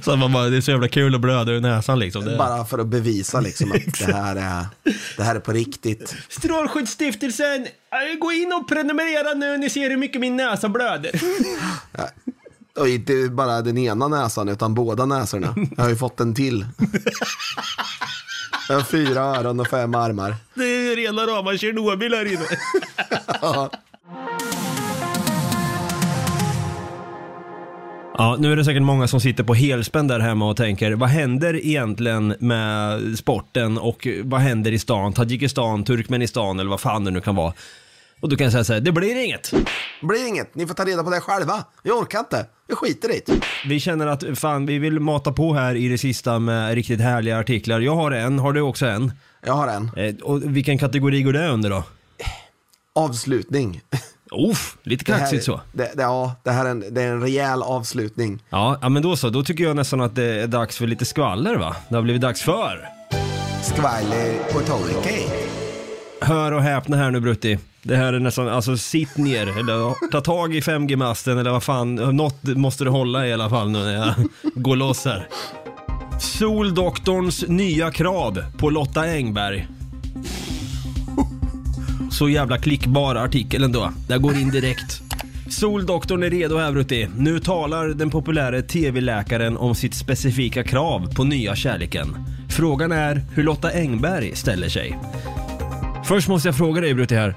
Så 0.03 0.15
man 0.15 0.33
bara, 0.33 0.49
det 0.49 0.57
är 0.57 0.61
så 0.61 0.71
jävla 0.71 0.87
kul 0.87 1.15
att 1.15 1.21
blöda 1.21 1.51
ur 1.51 1.61
näsan 1.61 1.99
liksom. 1.99 2.25
Det... 2.25 2.37
bara 2.37 2.65
för 2.65 2.79
att 2.79 2.87
bevisa 2.87 3.39
liksom 3.39 3.71
att 3.71 3.99
det 4.07 4.13
här 4.13 4.35
är, 4.35 4.65
det 5.17 5.23
här 5.23 5.35
är 5.35 5.39
på 5.39 5.51
riktigt. 5.51 6.15
Strålskyddsstiftelsen, 6.29 7.61
äh, 7.61 8.19
gå 8.19 8.31
in 8.31 8.53
och 8.53 8.67
prenumerera 8.67 9.33
nu, 9.33 9.57
ni 9.57 9.69
ser 9.69 9.89
hur 9.89 9.97
mycket 9.97 10.21
min 10.21 10.35
näsa 10.35 10.69
blöder. 10.69 11.11
Och 12.77 12.89
inte 12.89 13.13
bara 13.31 13.61
den 13.61 13.77
ena 13.77 14.07
näsan, 14.07 14.49
utan 14.49 14.73
båda 14.73 15.05
näsorna. 15.05 15.55
Jag 15.77 15.83
har 15.83 15.89
ju 15.89 15.95
fått 15.95 16.19
en 16.19 16.35
till. 16.35 16.65
Jag 18.69 18.75
har 18.75 18.83
fyra 18.83 19.21
öron 19.21 19.59
och 19.59 19.67
fem 19.67 19.95
armar. 19.95 20.35
Det 20.53 20.63
är 20.63 20.95
rena 20.95 21.27
rama 21.27 21.57
Tjernobyl 21.57 22.13
här 22.13 22.25
inne. 22.25 22.45
Ja, 28.17 28.35
nu 28.39 28.51
är 28.51 28.55
det 28.55 28.65
säkert 28.65 28.81
många 28.81 29.07
som 29.07 29.21
sitter 29.21 29.43
på 29.43 29.53
helspänn 29.53 30.07
där 30.07 30.19
hemma 30.19 30.49
och 30.49 30.57
tänker, 30.57 30.91
vad 30.91 31.09
händer 31.09 31.65
egentligen 31.65 32.35
med 32.39 33.01
sporten 33.17 33.77
och 33.77 34.07
vad 34.23 34.41
händer 34.41 34.71
i 34.71 34.79
stan? 34.79 35.13
Tadzjikistan, 35.13 35.83
Turkmenistan 35.83 36.59
eller 36.59 36.69
vad 36.69 36.79
fan 36.81 37.03
det 37.05 37.11
nu 37.11 37.21
kan 37.21 37.35
vara. 37.35 37.53
Och 38.21 38.29
då 38.29 38.35
kan 38.35 38.51
säga 38.51 38.63
så 38.63 38.73
här, 38.73 38.79
det 38.79 38.91
blir 38.91 39.25
inget. 39.25 39.51
blir 40.01 40.27
inget, 40.27 40.55
ni 40.55 40.67
får 40.67 40.73
ta 40.73 40.85
reda 40.85 41.03
på 41.03 41.09
det 41.09 41.19
själva. 41.19 41.63
Jag 41.83 41.97
orkar 41.97 42.19
inte, 42.19 42.45
jag 42.67 42.77
skiter 42.77 43.15
i 43.15 43.21
det. 43.25 43.41
Vi 43.65 43.79
känner 43.79 44.07
att 44.07 44.23
fan, 44.39 44.65
vi 44.65 44.79
vill 44.79 44.99
mata 44.99 45.31
på 45.31 45.53
här 45.53 45.75
i 45.75 45.87
det 45.87 45.97
sista 45.97 46.39
med 46.39 46.75
riktigt 46.75 47.01
härliga 47.01 47.39
artiklar. 47.39 47.79
Jag 47.79 47.95
har 47.95 48.11
en, 48.11 48.39
har 48.39 48.53
du 48.53 48.61
också 48.61 48.85
en? 48.85 49.11
Jag 49.45 49.53
har 49.53 49.67
en. 49.67 49.91
Eh, 49.97 50.15
och 50.23 50.55
vilken 50.55 50.77
kategori 50.77 51.21
går 51.21 51.33
det 51.33 51.47
under 51.47 51.69
då? 51.69 51.83
Avslutning. 52.95 53.81
Uff, 54.31 54.77
lite 54.83 55.03
kaxigt 55.03 55.43
så. 55.43 55.61
Det, 55.71 55.91
det, 55.95 56.01
ja, 56.03 56.35
det 56.43 56.51
här 56.51 56.65
är 56.65 56.69
en, 56.69 56.83
det 56.93 57.01
är 57.01 57.07
en 57.11 57.21
rejäl 57.21 57.61
avslutning. 57.61 58.43
Ja, 58.49 58.77
ja, 58.81 58.89
men 58.89 59.03
då 59.03 59.15
så. 59.15 59.29
Då 59.29 59.43
tycker 59.43 59.63
jag 59.63 59.75
nästan 59.75 60.01
att 60.01 60.15
det 60.15 60.41
är 60.41 60.47
dags 60.47 60.77
för 60.77 60.87
lite 60.87 61.05
skvaller 61.05 61.55
va? 61.55 61.75
Det 61.89 61.95
har 61.95 62.01
blivit 62.01 62.21
dags 62.21 62.41
för. 62.41 62.89
Skvaller 63.63 64.53
på 64.53 64.59
Torkey. 64.59 65.23
Hör 66.21 66.51
och 66.51 66.61
häpna 66.63 66.97
här 66.97 67.11
nu 67.11 67.19
Brutti. 67.19 67.59
Det 67.83 67.95
här 67.95 68.13
är 68.13 68.19
nästan, 68.19 68.47
alltså 68.49 68.77
sitt 68.77 69.17
ner 69.17 69.59
eller 69.59 70.09
ta 70.11 70.21
tag 70.21 70.55
i 70.55 70.59
5G-masten 70.59 71.37
eller 71.37 71.51
vad 71.51 71.63
fan, 71.63 71.95
något 71.95 72.43
måste 72.43 72.83
du 72.83 72.89
hålla 72.89 73.27
i 73.27 73.33
alla 73.33 73.49
fall 73.49 73.69
nu 73.69 73.79
när 73.79 73.93
jag 73.93 74.13
går 74.55 74.75
loss 74.75 75.05
här. 75.05 75.27
Soldoktorns 76.19 77.47
nya 77.47 77.91
krav 77.91 78.43
på 78.57 78.69
Lotta 78.69 79.01
Engberg. 79.01 79.67
Så 82.21 82.29
jävla 82.29 82.57
klickbar 82.57 83.15
artikel 83.15 83.63
ändå. 83.63 83.91
Jag 84.09 84.21
går 84.21 84.35
in 84.37 84.49
direkt. 84.49 85.01
Soldoktorn 85.49 86.23
är 86.23 86.29
redo 86.29 86.57
här 86.57 86.71
Brutti. 86.71 87.09
Nu 87.17 87.39
talar 87.39 87.87
den 87.87 88.09
populära 88.09 88.61
TV-läkaren 88.61 89.57
om 89.57 89.75
sitt 89.75 89.93
specifika 89.93 90.63
krav 90.63 91.13
på 91.15 91.23
nya 91.23 91.55
kärleken. 91.55 92.15
Frågan 92.49 92.91
är 92.91 93.15
hur 93.33 93.43
Lotta 93.43 93.71
Engberg 93.71 94.35
ställer 94.35 94.69
sig. 94.69 94.99
Först 96.05 96.27
måste 96.27 96.47
jag 96.47 96.57
fråga 96.57 96.81
dig 96.81 96.93
Brutti 96.93 97.15
här. 97.15 97.35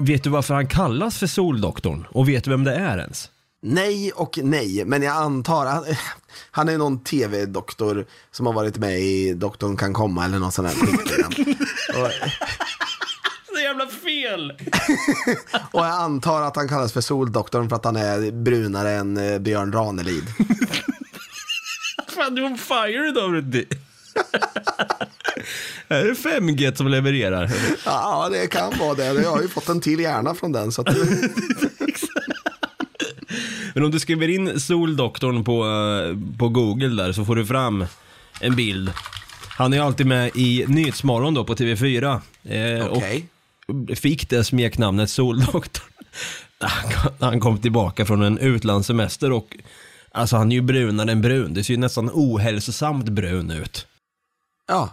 Vet 0.00 0.24
du 0.24 0.30
varför 0.30 0.54
han 0.54 0.66
kallas 0.66 1.18
för 1.18 1.26
Soldoktorn? 1.26 2.06
Och 2.10 2.28
vet 2.28 2.44
du 2.44 2.50
vem 2.50 2.64
det 2.64 2.74
är 2.74 2.98
ens? 2.98 3.30
Nej 3.62 4.12
och 4.12 4.38
nej, 4.42 4.84
men 4.84 5.02
jag 5.02 5.16
antar 5.16 5.66
att 5.66 5.84
han 6.50 6.68
är 6.68 6.78
någon 6.78 7.04
tv-doktor 7.04 8.06
som 8.30 8.46
har 8.46 8.52
varit 8.52 8.78
med 8.78 9.00
i 9.00 9.34
Doktorn 9.34 9.76
kan 9.76 9.92
komma 9.92 10.24
eller 10.24 10.38
någon 10.38 10.52
sån 10.52 10.64
här 10.66 10.74
skitprogram. 10.86 11.56
och, 11.88 12.10
Så 12.74 12.87
jävla 13.78 13.86
fel! 13.86 14.52
och 15.72 15.80
jag 15.80 15.86
antar 15.86 16.42
att 16.42 16.56
han 16.56 16.68
kallas 16.68 16.92
för 16.92 17.00
Soldoktorn 17.00 17.68
för 17.68 17.76
att 17.76 17.84
han 17.84 17.96
är 17.96 18.30
brunare 18.30 18.90
än 18.90 19.16
eh, 19.16 19.38
Björn 19.38 19.72
Ranelid. 19.72 20.24
Fan 22.14 22.34
du 22.34 22.42
är 22.42 22.46
on 22.46 22.58
fire 22.58 23.08
idag 23.08 23.30
Brutti. 23.50 23.66
Är 25.88 26.04
det 26.04 26.12
5G 26.12 26.74
som 26.74 26.88
levererar? 26.88 27.50
Ja, 27.84 28.28
det 28.32 28.46
kan 28.46 28.78
vara 28.78 28.94
det. 28.94 29.04
Jag 29.04 29.30
har 29.30 29.42
ju 29.42 29.48
fått 29.48 29.68
en 29.68 29.80
till 29.80 30.00
hjärna 30.00 30.34
från 30.34 30.52
den. 30.52 30.72
Så 30.72 30.82
att, 30.82 30.96
Men 33.74 33.84
om 33.84 33.90
du 33.90 34.00
skriver 34.00 34.28
in 34.28 34.60
Soldoktorn 34.60 35.44
på, 35.44 35.64
eh, 35.64 36.38
på 36.38 36.48
Google 36.48 37.02
där 37.02 37.12
så 37.12 37.24
får 37.24 37.36
du 37.36 37.46
fram 37.46 37.86
en 38.40 38.56
bild. 38.56 38.92
Han 39.48 39.72
är 39.72 39.80
alltid 39.80 40.06
med 40.06 40.30
i 40.34 40.64
Nyhetsmorgon 40.68 41.34
då 41.34 41.44
på 41.44 41.54
TV4. 41.54 42.20
Eh, 42.44 42.86
Okej. 42.86 43.28
Fick 43.96 44.28
det 44.28 44.44
smeknamnet 44.44 45.10
Soldoktorn. 45.10 45.84
Han 47.20 47.40
kom- 47.40 47.58
tillbaka 47.58 48.06
från 48.06 48.22
en 48.22 48.38
utlandssemester 48.38 49.32
och 49.32 49.56
alltså 50.12 50.36
han 50.36 50.52
är 50.52 50.56
ju 50.56 50.62
brunare 50.62 51.12
än 51.12 51.20
brun. 51.20 51.54
Det 51.54 51.64
ser 51.64 51.74
ju 51.74 51.80
nästan 51.80 52.10
ohälsosamt 52.12 53.08
brun 53.08 53.50
ut. 53.50 53.86
Ja, 54.68 54.90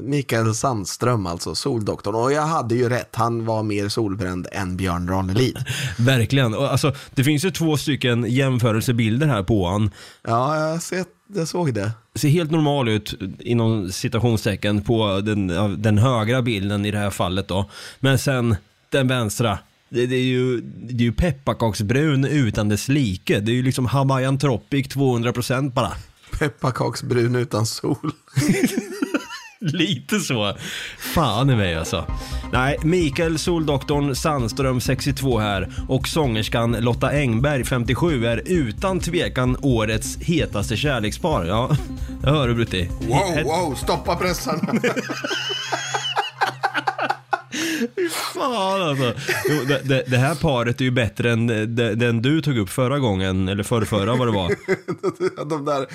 Mikael 0.00 0.54
Sandström 0.54 1.26
alltså, 1.26 1.54
Soldoktorn. 1.54 2.14
Och 2.14 2.32
jag 2.32 2.42
hade 2.42 2.74
ju 2.74 2.88
rätt, 2.88 3.16
han 3.16 3.44
var 3.44 3.62
mer 3.62 3.88
solbränd 3.88 4.46
än 4.52 4.76
Björn 4.76 5.08
Ranelid. 5.08 5.58
Verkligen. 5.98 6.54
Och 6.54 6.72
alltså, 6.72 6.94
det 7.14 7.24
finns 7.24 7.44
ju 7.44 7.50
två 7.50 7.76
stycken 7.76 8.24
jämförelsebilder 8.28 9.26
här 9.26 9.42
på 9.42 9.68
han. 9.68 9.90
Ja, 10.22 10.56
jag, 10.70 10.82
sett, 10.82 11.08
jag 11.34 11.48
såg 11.48 11.74
det. 11.74 11.92
ser 12.14 12.28
helt 12.28 12.50
normal 12.50 12.88
ut 12.88 13.14
inom 13.38 13.92
citationstecken 13.92 14.82
på 14.82 15.20
den, 15.20 15.46
den 15.82 15.98
högra 15.98 16.42
bilden 16.42 16.86
i 16.86 16.90
det 16.90 16.98
här 16.98 17.10
fallet 17.10 17.48
då. 17.48 17.70
Men 18.00 18.18
sen 18.18 18.56
den 18.90 19.08
vänstra. 19.08 19.58
Det, 19.88 20.06
det 20.06 20.16
är 20.16 20.22
ju, 20.22 20.60
det 20.60 20.94
är 20.94 21.06
ju 21.06 21.12
pepparkaksbrun 21.12 22.24
utan 22.24 22.68
dess 22.68 22.88
like. 22.88 23.40
Det 23.40 23.52
är 23.52 23.54
ju 23.54 23.62
liksom 23.62 23.86
Hawaiian 23.86 24.38
Tropic 24.38 24.86
200% 24.86 25.72
bara. 25.72 25.92
Pepparkaksbrun 26.38 27.36
utan 27.36 27.66
sol. 27.66 28.12
Lite 29.72 30.20
så. 30.20 30.54
Fan 30.98 31.50
i 31.50 31.56
mig 31.56 31.74
alltså. 31.74 32.04
Nej, 32.52 32.78
Mikael 32.82 33.38
Soldoktorn 33.38 34.14
Sandström 34.14 34.80
62 34.80 35.38
här 35.38 35.72
och 35.88 36.08
sångerskan 36.08 36.76
Lotta 36.80 37.10
Engberg 37.10 37.64
57 37.64 38.26
är 38.26 38.42
utan 38.46 39.00
tvekan 39.00 39.56
årets 39.62 40.18
hetaste 40.20 40.76
kärlekspar. 40.76 41.44
Ja, 41.44 41.70
det 42.22 42.30
hör 42.30 42.48
du 42.48 42.54
Brutti. 42.54 42.90
Wow, 43.00 43.44
wow, 43.44 43.74
stoppa 43.74 44.16
pressarna. 44.16 44.72
Fan 48.34 48.82
alltså. 48.82 49.12
Jo, 49.48 49.56
det, 49.68 49.80
det, 49.84 50.04
det 50.06 50.16
här 50.16 50.34
paret 50.34 50.80
är 50.80 50.84
ju 50.84 50.90
bättre 50.90 51.32
än 51.32 51.46
det- 51.46 51.94
den 51.94 52.22
du 52.22 52.40
tog 52.42 52.58
upp 52.58 52.70
förra 52.70 52.98
gången, 52.98 53.48
eller 53.48 53.62
förrförra 53.62 54.14
vad 54.16 54.28
det 54.28 54.32
var. 54.32 54.52
De 55.50 55.64
där, 55.64 55.86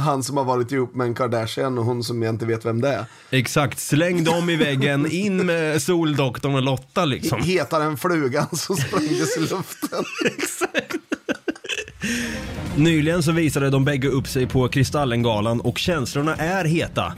han 0.00 0.22
som 0.22 0.36
har 0.36 0.44
varit 0.44 0.72
ihop 0.72 0.94
med 0.94 1.06
en 1.06 1.14
Kardashian 1.14 1.78
och 1.78 1.84
hon 1.84 2.04
som 2.04 2.22
jag 2.22 2.34
inte 2.34 2.46
vet 2.46 2.64
vem 2.66 2.80
det 2.80 2.88
är. 2.88 3.04
Exakt, 3.30 3.78
släng 3.80 4.24
dem 4.24 4.50
i 4.50 4.56
väggen, 4.56 5.06
in 5.10 5.46
med 5.46 5.82
Soldoktorn 5.82 6.54
och 6.54 6.62
Lotta 6.62 7.04
liksom. 7.04 7.42
Hetare 7.42 7.84
än 7.84 7.96
flugan 7.96 8.46
som 8.52 8.76
sprängdes 8.76 9.36
i 9.36 9.40
luften. 9.40 10.04
Nyligen 12.76 13.22
så 13.22 13.32
visade 13.32 13.70
de 13.70 13.84
bägge 13.84 14.08
upp 14.08 14.28
sig 14.28 14.46
på 14.46 14.68
Kristallengalan 14.68 15.60
och 15.60 15.78
känslorna 15.78 16.34
är 16.36 16.64
heta. 16.64 17.12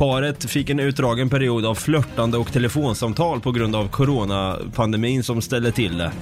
Paret 0.00 0.44
fick 0.50 0.70
en 0.70 0.80
utdragen 0.80 1.30
period 1.30 1.66
av 1.66 1.74
flörtande 1.74 2.38
och 2.38 2.52
telefonsamtal 2.52 3.40
på 3.40 3.52
grund 3.52 3.76
av 3.76 3.88
coronapandemin 3.88 5.22
som 5.22 5.42
ställde 5.42 5.72
till 5.72 5.98
det. 5.98 6.12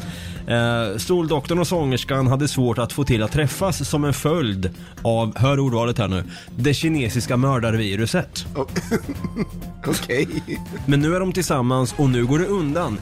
Eh, 0.55 0.97
Soldoktorn 0.97 1.59
och 1.59 1.67
sångerskan 1.67 2.27
hade 2.27 2.49
svårt 2.49 2.79
att 2.79 2.93
få 2.93 3.05
till 3.05 3.23
att 3.23 3.33
träffas 3.33 3.89
som 3.89 4.05
en 4.05 4.13
följd 4.13 4.71
av, 5.03 5.39
hör 5.39 5.59
ordvalet 5.59 5.99
här 5.99 6.09
nu, 6.09 6.25
det 6.57 6.75
kinesiska 6.75 7.37
mördarviruset. 7.37 8.47
Okej. 9.87 10.29
Men 10.87 11.01
nu 11.01 11.17
är 11.17 11.21
de 11.21 11.33
tillsammans 11.33 11.95
och 11.99 12.11
nu 12.11 12.27
går 12.27 12.39
det 12.39 12.47
undan. 12.47 12.99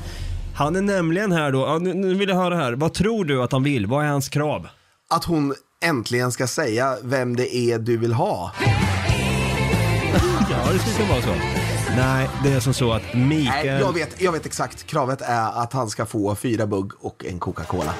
Han 0.54 0.76
är 0.76 0.82
nämligen 0.82 1.32
här 1.32 1.52
då, 1.52 1.78
nu, 1.78 2.14
vill 2.14 2.28
jag 2.28 2.36
höra 2.36 2.56
här, 2.56 2.72
vad 2.72 2.94
tror 2.94 3.24
du 3.24 3.42
att 3.42 3.52
han 3.52 3.62
vill? 3.62 3.86
Vad 3.86 4.04
är 4.04 4.08
hans 4.08 4.28
krav? 4.28 4.68
Att 5.10 5.24
hon 5.24 5.54
äntligen 5.84 6.32
ska 6.32 6.46
säga 6.46 6.96
vem 7.02 7.36
det 7.36 7.56
är 7.56 7.78
du 7.78 7.96
vill 7.96 8.12
ha. 8.12 8.52
Ja, 8.60 8.85
det 10.72 10.78
skulle 10.78 10.96
kunna 10.96 11.08
vara 11.08 11.22
så. 11.22 11.34
Nej, 11.96 12.28
det 12.44 12.52
är 12.52 12.60
som 12.60 12.74
så 12.74 12.92
att 12.92 13.02
Nej, 13.14 13.24
Mikael... 13.24 13.80
jag 13.80 13.92
vet, 13.92 14.22
jag 14.22 14.32
vet 14.32 14.46
exakt. 14.46 14.86
Kravet 14.86 15.20
är 15.20 15.62
att 15.62 15.72
han 15.72 15.90
ska 15.90 16.06
få 16.06 16.34
fyra 16.34 16.66
bugg 16.66 16.92
och 17.00 17.24
en 17.24 17.40
Coca-Cola. 17.40 17.94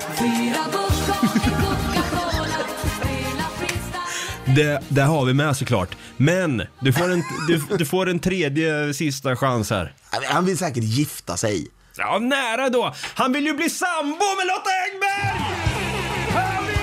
Det, 4.57 4.83
det 4.89 5.03
har 5.03 5.25
vi 5.25 5.35
med 5.35 5.57
såklart. 5.57 5.97
Men 6.17 6.63
du 6.81 6.93
får 6.93 7.13
en, 7.13 7.23
du, 7.49 7.63
du 7.79 7.87
får 7.87 8.09
en 8.09 8.19
tredje 8.19 8.95
sista 8.95 9.37
chans 9.37 9.71
här. 9.71 9.95
Han 10.25 10.45
vill 10.45 10.59
säkert 10.59 10.85
gifta 10.85 11.37
sig. 11.37 11.69
Ja, 11.97 12.19
nära 12.19 12.69
då. 12.69 12.95
Han 13.15 13.33
vill 13.33 13.47
ju 13.47 13.55
bli 13.55 13.71
sambo 13.71 14.25
med 14.37 14.47
Lotta 14.47 14.71
Engberg! 14.85 15.41
Han 16.35 16.67
vill 16.67 16.77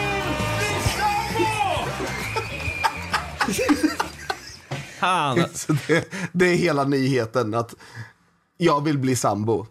bli 0.60 0.76
sambo! 3.58 3.83
Så 5.54 5.74
det, 5.88 6.12
det 6.32 6.46
är 6.46 6.56
hela 6.56 6.84
nyheten 6.84 7.54
att 7.54 7.76
jag 8.58 8.84
vill 8.84 8.98
bli 8.98 9.16
sambo. 9.16 9.66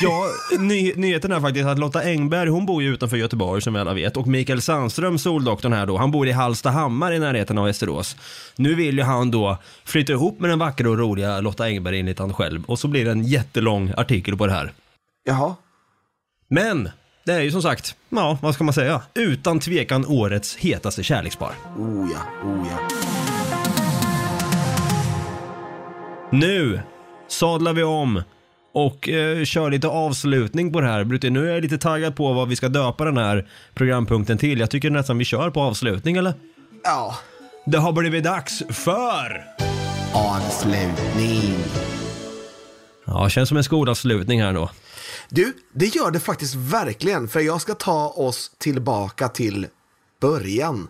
Ja, 0.00 0.24
ny, 0.58 0.92
nyheten 0.96 1.32
är 1.32 1.40
faktiskt 1.40 1.66
att 1.66 1.78
Lotta 1.78 2.00
Engberg, 2.02 2.48
hon 2.48 2.66
bor 2.66 2.82
ju 2.82 2.94
utanför 2.94 3.16
Göteborg 3.16 3.62
som 3.62 3.74
vi 3.74 3.80
alla 3.80 3.94
vet. 3.94 4.16
Och 4.16 4.26
Mikael 4.26 4.62
Sandström, 4.62 5.18
Soldoktorn 5.18 5.72
här 5.72 5.86
då, 5.86 5.96
han 5.96 6.10
bor 6.10 6.28
i 6.28 6.32
Hallstahammar 6.32 7.12
i 7.12 7.18
närheten 7.18 7.58
av 7.58 7.64
Västerås. 7.64 8.16
Nu 8.56 8.74
vill 8.74 8.98
ju 8.98 9.04
han 9.04 9.30
då 9.30 9.58
flytta 9.84 10.12
ihop 10.12 10.40
med 10.40 10.50
den 10.50 10.58
vackra 10.58 10.90
och 10.90 10.98
roliga 10.98 11.40
Lotta 11.40 11.64
Engberg 11.64 12.00
enligt 12.00 12.18
han 12.18 12.34
själv. 12.34 12.64
Och 12.64 12.78
så 12.78 12.88
blir 12.88 13.04
det 13.04 13.10
en 13.10 13.24
jättelång 13.24 13.92
artikel 13.96 14.36
på 14.36 14.46
det 14.46 14.52
här. 14.52 14.72
Jaha. 15.24 15.54
Men, 16.48 16.90
det 17.24 17.32
är 17.32 17.40
ju 17.40 17.50
som 17.50 17.62
sagt, 17.62 17.96
ja, 18.08 18.38
vad 18.42 18.54
ska 18.54 18.64
man 18.64 18.74
säga? 18.74 19.02
Utan 19.14 19.60
tvekan 19.60 20.06
årets 20.06 20.56
hetaste 20.56 21.02
kärlekspar. 21.02 21.52
Oh 21.76 22.08
ja, 22.12 22.48
oh 22.48 22.66
ja. 22.70 23.17
Nu 26.32 26.80
sadlar 27.28 27.72
vi 27.72 27.82
om 27.82 28.22
och 28.72 29.08
eh, 29.08 29.44
kör 29.44 29.70
lite 29.70 29.88
avslutning 29.88 30.72
på 30.72 30.80
det 30.80 30.86
här. 30.86 31.04
Brutti, 31.04 31.30
nu 31.30 31.48
är 31.48 31.54
jag 31.54 31.62
lite 31.62 31.78
taggad 31.78 32.16
på 32.16 32.32
vad 32.32 32.48
vi 32.48 32.56
ska 32.56 32.68
döpa 32.68 33.04
den 33.04 33.16
här 33.16 33.48
programpunkten 33.74 34.38
till. 34.38 34.60
Jag 34.60 34.70
tycker 34.70 34.90
nästan 34.90 35.18
vi 35.18 35.24
kör 35.24 35.50
på 35.50 35.60
avslutning, 35.60 36.16
eller? 36.16 36.34
Ja. 36.84 37.14
Det 37.66 37.78
har 37.78 37.92
blivit 37.92 38.24
dags 38.24 38.62
för... 38.68 39.44
Avslutning. 40.14 41.54
Ja, 43.04 43.28
känns 43.28 43.48
som 43.48 43.58
en 43.58 43.64
skolavslutning 43.64 44.42
här 44.42 44.52
då. 44.52 44.70
Du, 45.28 45.56
det 45.72 45.86
gör 45.86 46.10
det 46.10 46.20
faktiskt 46.20 46.54
verkligen. 46.54 47.28
För 47.28 47.40
jag 47.40 47.60
ska 47.60 47.74
ta 47.74 48.08
oss 48.08 48.50
tillbaka 48.58 49.28
till 49.28 49.66
början. 50.20 50.88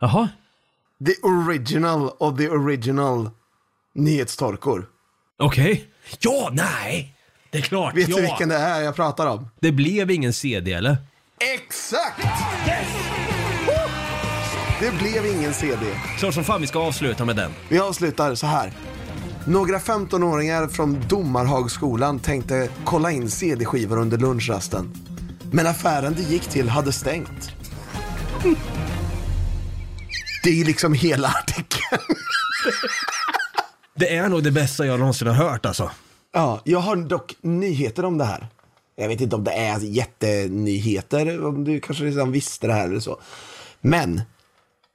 Jaha? 0.00 0.28
The 1.06 1.14
original 1.22 2.10
of 2.18 2.38
the 2.38 2.48
original 2.48 3.30
nyhetstorkor. 3.94 4.86
Okej. 5.38 5.84
Ja, 6.18 6.50
nej! 6.52 7.14
Det 7.50 7.58
är 7.58 7.62
klart, 7.62 7.96
Vet 7.96 8.08
ja. 8.08 8.16
du 8.16 8.22
vilken 8.22 8.48
det 8.48 8.56
är 8.56 8.80
jag 8.80 8.96
pratar 8.96 9.26
om? 9.26 9.48
Det 9.60 9.72
blev 9.72 10.10
ingen 10.10 10.32
CD, 10.32 10.72
eller? 10.72 10.96
Exakt! 11.54 12.26
Det 14.80 14.92
blev 14.98 15.26
ingen 15.26 15.54
CD. 15.54 15.86
Klart 16.18 16.34
som 16.34 16.44
fan 16.44 16.60
vi 16.60 16.66
ska 16.66 16.78
avsluta 16.78 17.24
med 17.24 17.36
den. 17.36 17.50
Vi 17.68 17.78
avslutar 17.78 18.34
så 18.34 18.46
här. 18.46 18.72
Några 19.46 19.78
15-åringar 19.78 20.68
från 20.68 21.00
Domarhagsskolan 21.08 22.18
tänkte 22.18 22.68
kolla 22.84 23.10
in 23.10 23.30
CD-skivor 23.30 23.98
under 23.98 24.18
lunchrasten. 24.18 24.92
Men 25.52 25.66
affären 25.66 26.14
det 26.14 26.22
gick 26.22 26.42
till 26.42 26.68
hade 26.68 26.92
stängt. 26.92 27.50
Det 30.44 30.50
är 30.50 30.54
ju 30.54 30.64
liksom 30.64 30.92
hela 30.94 31.28
artikeln. 31.28 32.02
Det 34.00 34.16
är 34.16 34.28
nog 34.28 34.42
det 34.42 34.50
bästa 34.50 34.86
jag 34.86 34.98
någonsin 34.98 35.28
har 35.28 35.34
hört 35.34 35.66
alltså. 35.66 35.90
Ja, 36.32 36.60
jag 36.64 36.78
har 36.78 36.96
dock 36.96 37.36
nyheter 37.40 38.04
om 38.04 38.18
det 38.18 38.24
här. 38.24 38.48
Jag 38.96 39.08
vet 39.08 39.20
inte 39.20 39.36
om 39.36 39.44
det 39.44 39.52
är 39.52 39.80
jättenyheter, 39.80 41.44
om 41.44 41.64
du 41.64 41.80
kanske 41.80 42.04
redan 42.04 42.32
visste 42.32 42.66
det 42.66 42.72
här 42.72 42.84
eller 42.84 43.00
så. 43.00 43.20
Men 43.80 44.22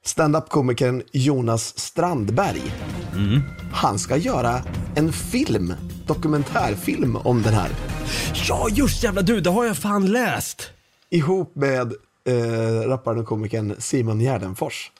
stand-up-komikern 0.04 1.02
Jonas 1.12 1.78
Strandberg, 1.78 2.62
han 3.72 3.98
ska 3.98 4.16
göra 4.16 4.62
en 4.96 5.12
film, 5.12 5.74
dokumentärfilm 6.06 7.16
om 7.16 7.42
den 7.42 7.54
här. 7.54 7.70
Ja, 8.48 8.68
just 8.70 9.02
jävla 9.02 9.22
du, 9.22 9.40
det 9.40 9.50
har 9.50 9.64
jag 9.64 9.76
fan 9.76 10.12
läst. 10.12 10.70
Ihop 11.10 11.54
med 11.54 11.92
eh, 12.28 12.88
rapparen 12.88 13.18
och 13.18 13.26
komikern 13.26 13.74
Simon 13.78 14.20
Gärdenfors. 14.20 14.90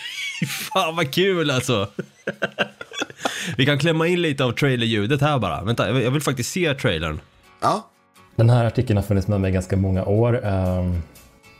Fan 0.72 0.96
vad 0.96 1.14
kul 1.14 1.50
alltså. 1.50 1.88
Vi 3.56 3.66
kan 3.66 3.78
klämma 3.78 4.06
in 4.06 4.22
lite 4.22 4.44
av 4.44 4.52
trailerljudet 4.52 5.20
här 5.20 5.38
bara. 5.38 5.62
Vänta, 5.62 6.00
jag 6.00 6.10
vill, 6.10 6.22
faktiskt 6.22 6.50
se 6.52 6.74
trailern. 6.74 7.20
Ja, 7.60 7.86
Den 8.36 8.50
här 8.50 8.64
artikeln 8.64 8.96
har 8.96 9.04
funnits 9.04 9.28
med 9.28 9.40
mig 9.40 9.52
ganska 9.52 9.76
många 9.76 10.04
år. 10.04 10.44
Ehm, 10.46 11.02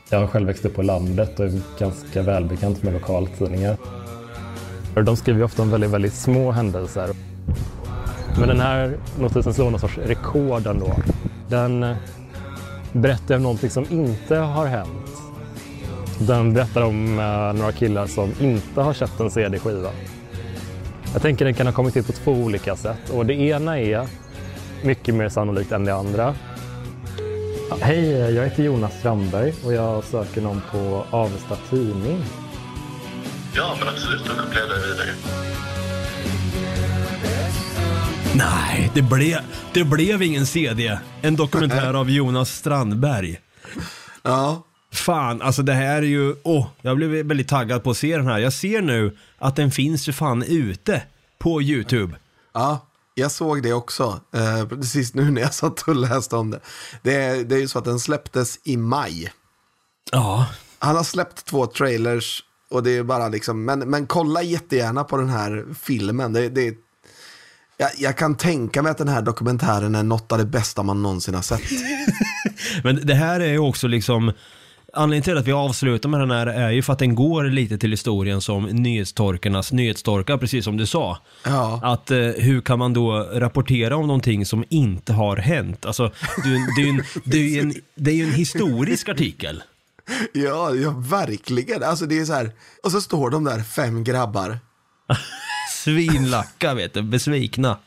Jag 0.09 0.19
har 0.19 0.27
själv 0.27 0.47
växt 0.47 0.65
upp 0.65 0.75
på 0.75 0.81
landet 0.81 1.39
och 1.39 1.45
är 1.45 1.61
ganska 1.79 2.21
välbekant 2.21 2.83
med 2.83 2.93
lokaltidningar. 2.93 3.77
Och 4.95 5.03
De 5.03 5.15
skriver 5.17 5.39
ju 5.39 5.45
ofta 5.45 5.61
om 5.61 5.71
väldigt, 5.71 5.89
väldigt 5.91 6.13
små 6.13 6.51
händelser. 6.51 7.09
Men 8.39 8.47
den 8.47 8.59
här 8.59 8.97
notisen 9.19 9.53
slår 9.53 9.69
någon 9.71 9.79
sorts 9.79 9.97
rekord 9.97 10.67
ändå. 10.67 10.95
Den 11.49 11.83
eh, 11.83 11.95
berättar 12.91 13.35
om 13.35 13.43
någonting 13.43 13.69
som 13.69 13.85
inte 13.89 14.35
har 14.35 14.65
hänt. 14.65 15.07
Den 16.19 16.53
berättar 16.53 16.81
om 16.81 17.19
eh, 17.19 17.53
några 17.59 17.71
killar 17.71 18.07
som 18.07 18.31
inte 18.39 18.81
har 18.81 18.93
köpt 18.93 19.19
en 19.19 19.31
CD-skiva. 19.31 19.89
Jag 21.13 21.21
tänker 21.21 21.45
den 21.45 21.53
kan 21.53 21.65
ha 21.65 21.73
kommit 21.73 21.93
till 21.93 22.03
på 22.03 22.11
två 22.11 22.31
olika 22.31 22.75
sätt. 22.75 23.09
Och 23.09 23.25
det 23.25 23.33
ena 23.33 23.79
är 23.79 24.07
mycket 24.83 25.15
mer 25.15 25.29
sannolikt 25.29 25.71
än 25.71 25.85
det 25.85 25.95
andra. 25.95 26.35
Ja, 27.69 27.77
Hej, 27.81 28.09
jag 28.09 28.43
heter 28.43 28.63
Jonas 28.63 28.99
Strandberg 28.99 29.53
och 29.65 29.73
jag 29.73 30.03
söker 30.03 30.41
någon 30.41 30.61
på 30.71 31.05
Avesta 31.09 31.57
Tidning. 31.69 32.23
Ja, 33.55 33.75
men 33.79 33.87
absolut. 33.87 34.25
Då 34.25 34.43
kopplar 34.43 34.61
jag 34.61 34.69
dig 34.69 34.79
vidare. 34.91 35.09
Nej, 38.35 38.91
det, 38.93 39.01
ble, 39.01 39.39
det 39.73 39.83
blev 39.83 40.21
ingen 40.21 40.45
CD. 40.45 40.97
En 41.21 41.35
dokumentär 41.35 41.93
av 41.93 42.09
Jonas 42.09 42.49
Strandberg. 42.49 43.39
ja, 44.23 44.63
Fan, 44.93 45.41
alltså 45.41 45.61
det 45.61 45.73
här 45.73 45.97
är 45.97 46.01
ju, 46.01 46.35
åh, 46.43 46.67
jag 46.81 46.97
blev 46.97 47.09
väldigt 47.09 47.47
taggad 47.47 47.83
på 47.83 47.91
att 47.91 47.97
se 47.97 48.17
den 48.17 48.27
här. 48.27 48.39
Jag 48.39 48.53
ser 48.53 48.81
nu 48.81 49.17
att 49.37 49.55
den 49.55 49.71
finns 49.71 50.09
ju 50.09 50.13
fan 50.13 50.43
ute 50.43 51.03
på 51.39 51.61
YouTube. 51.61 52.15
ja. 52.53 52.87
Jag 53.13 53.31
såg 53.31 53.63
det 53.63 53.73
också, 53.73 54.19
eh, 54.33 54.67
precis 54.67 55.13
nu 55.13 55.31
när 55.31 55.41
jag 55.41 55.53
satt 55.53 55.81
och 55.81 55.95
läste 55.95 56.35
om 56.35 56.49
det. 56.51 56.59
Det 57.01 57.15
är, 57.15 57.43
det 57.43 57.55
är 57.55 57.59
ju 57.59 57.67
så 57.67 57.79
att 57.79 57.85
den 57.85 57.99
släpptes 57.99 58.59
i 58.63 58.77
maj. 58.77 59.33
Ja, 60.11 60.47
Han 60.79 60.95
har 60.95 61.03
släppt 61.03 61.45
två 61.45 61.65
trailers 61.67 62.43
och 62.69 62.83
det 62.83 62.91
är 62.97 63.03
bara 63.03 63.27
liksom, 63.27 63.65
men, 63.65 63.79
men 63.79 64.07
kolla 64.07 64.41
jättegärna 64.43 65.03
på 65.03 65.17
den 65.17 65.29
här 65.29 65.65
filmen. 65.81 66.33
Det, 66.33 66.49
det 66.49 66.75
Jag, 67.77 67.89
jag 67.97 68.17
kan 68.17 68.35
tänka 68.35 68.81
mig 68.81 68.91
att 68.91 68.97
den 68.97 69.07
här 69.07 69.21
dokumentären 69.21 69.95
är 69.95 70.03
något 70.03 70.31
av 70.31 70.37
det 70.37 70.45
bästa 70.45 70.83
man 70.83 71.01
någonsin 71.03 71.35
har 71.35 71.41
sett. 71.41 71.61
Men 72.83 73.07
det 73.07 73.15
här 73.15 73.39
är 73.39 73.51
ju 73.51 73.59
också 73.59 73.87
liksom 73.87 74.31
Anledningen 74.93 75.23
till 75.23 75.37
att 75.37 75.47
vi 75.47 75.51
avslutar 75.51 76.09
med 76.09 76.19
den 76.19 76.31
här 76.31 76.47
är 76.47 76.69
ju 76.71 76.81
för 76.81 76.93
att 76.93 76.99
den 76.99 77.15
går 77.15 77.43
lite 77.43 77.77
till 77.77 77.91
historien 77.91 78.41
som 78.41 78.63
nyhetstorkarnas 78.63 79.71
nyhetstorkar, 79.71 80.37
precis 80.37 80.65
som 80.65 80.77
du 80.77 80.85
sa. 80.85 81.17
Ja. 81.45 81.79
Att 81.83 82.11
eh, 82.11 82.17
hur 82.17 82.61
kan 82.61 82.79
man 82.79 82.93
då 82.93 83.29
rapportera 83.33 83.95
om 83.95 84.07
någonting 84.07 84.45
som 84.45 84.63
inte 84.69 85.13
har 85.13 85.37
hänt? 85.37 85.85
Alltså, 85.85 86.11
det, 86.43 86.49
är 86.49 86.53
ju 86.53 86.57
en- 86.57 86.65
det, 86.75 86.81
är 86.81 86.89
en, 86.89 87.03
det, 87.23 87.57
är 87.57 87.61
en, 87.61 87.73
det 87.95 88.11
är 88.11 88.15
ju 88.15 88.23
en 88.23 88.33
historisk 88.33 89.09
artikel. 89.09 89.63
Ja, 90.33 90.75
ja, 90.75 90.93
verkligen. 90.97 91.83
Alltså 91.83 92.05
det 92.05 92.19
är 92.19 92.25
så 92.25 92.33
här, 92.33 92.51
och 92.83 92.91
så 92.91 93.01
står 93.01 93.29
de 93.29 93.43
där 93.43 93.59
fem 93.63 94.03
grabbar. 94.03 94.59
Svinlacka 95.83 96.73
vet 96.73 96.93
du, 96.93 97.01
besvikna. 97.01 97.77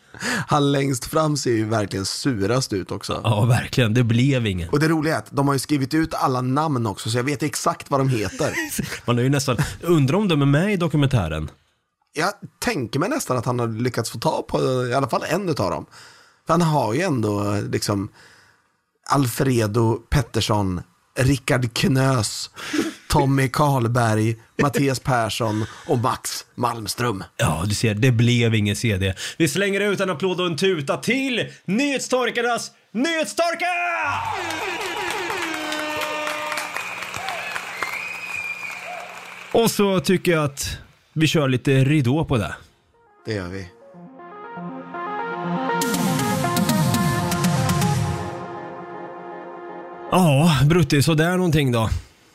Han 0.46 0.72
längst 0.72 1.04
fram 1.04 1.36
ser 1.36 1.50
ju 1.50 1.64
verkligen 1.64 2.04
surast 2.04 2.72
ut 2.72 2.90
också. 2.90 3.20
Ja, 3.24 3.44
verkligen. 3.44 3.94
Det 3.94 4.04
blev 4.04 4.46
ingen. 4.46 4.68
Och 4.68 4.80
det 4.80 4.88
roliga 4.88 5.14
är 5.14 5.18
att 5.18 5.30
de 5.30 5.46
har 5.46 5.54
ju 5.54 5.58
skrivit 5.58 5.94
ut 5.94 6.14
alla 6.14 6.40
namn 6.40 6.86
också, 6.86 7.10
så 7.10 7.18
jag 7.18 7.24
vet 7.24 7.42
exakt 7.42 7.90
vad 7.90 8.00
de 8.00 8.08
heter. 8.08 8.52
Man 9.06 9.18
är 9.18 9.22
ju 9.22 9.28
nästan, 9.28 9.56
undrar 9.80 10.18
om 10.18 10.28
de 10.28 10.42
är 10.42 10.46
med 10.46 10.72
i 10.72 10.76
dokumentären? 10.76 11.50
Jag 12.12 12.32
tänker 12.58 13.00
mig 13.00 13.08
nästan 13.08 13.36
att 13.36 13.46
han 13.46 13.58
har 13.58 13.68
lyckats 13.68 14.10
få 14.10 14.18
tag 14.18 14.46
på 14.46 14.86
i 14.86 14.94
alla 14.94 15.08
fall 15.08 15.22
en 15.28 15.48
av 15.48 15.54
dem. 15.54 15.86
För 16.46 16.52
han 16.54 16.62
har 16.62 16.94
ju 16.94 17.00
ändå 17.00 17.60
liksom 17.72 18.08
Alfredo 19.10 19.96
Pettersson, 20.10 20.82
Rickard 21.18 21.74
Knös, 21.74 22.50
Tommy 23.14 23.48
Karlberg, 23.48 24.36
Mattias 24.62 25.00
Persson 25.00 25.64
och 25.88 25.98
Max 25.98 26.44
Malmström. 26.54 27.24
Ja, 27.36 27.64
du 27.66 27.74
ser, 27.74 27.94
det 27.94 28.10
blev 28.10 28.54
ingen 28.54 28.76
CD. 28.76 29.14
Vi 29.38 29.48
slänger 29.48 29.80
ut 29.80 30.00
en 30.00 30.10
applåd 30.10 30.40
och 30.40 30.46
en 30.46 30.56
tuta 30.56 30.96
till 30.96 31.46
Nyhetstorkarnas 31.64 32.70
Nyhetstorka! 32.92 33.66
Och 39.52 39.70
så 39.70 40.00
tycker 40.00 40.32
jag 40.32 40.44
att 40.44 40.78
vi 41.12 41.26
kör 41.26 41.48
lite 41.48 41.84
ridå 41.84 42.24
på 42.24 42.36
det. 42.36 42.54
Det 43.26 43.34
gör 43.34 43.48
vi. 43.48 43.68
Ja, 50.10 50.58
Brutti, 50.64 51.02
så 51.02 51.14
där 51.14 51.36
någonting 51.36 51.72
då. 51.72 51.90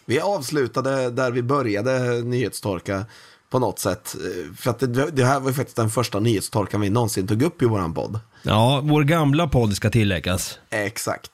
Vi 0.09 0.19
avslutade 0.19 1.09
där 1.09 1.31
vi 1.31 1.41
började 1.43 2.21
nyhetstorka 2.23 3.05
på 3.49 3.59
något 3.59 3.79
sätt. 3.79 4.15
Eh, 4.15 4.55
För 4.55 4.69
att 4.71 4.79
det, 4.79 4.87
det 5.11 5.25
här 5.25 5.39
var 5.39 5.47
ju 5.49 5.53
faktiskt 5.53 5.77
den 5.77 5.89
första 5.89 6.19
nyhetstorkan 6.19 6.81
vi 6.81 6.89
någonsin 6.89 7.27
tog 7.27 7.41
upp 7.43 7.61
i 7.61 7.65
våran 7.65 7.93
podd. 7.93 8.19
Ja, 8.43 8.81
vår 8.83 9.03
gamla 9.03 9.47
podd 9.47 9.73
ska 9.75 9.89
tilläggas. 9.89 10.59
Exakt. 10.69 11.31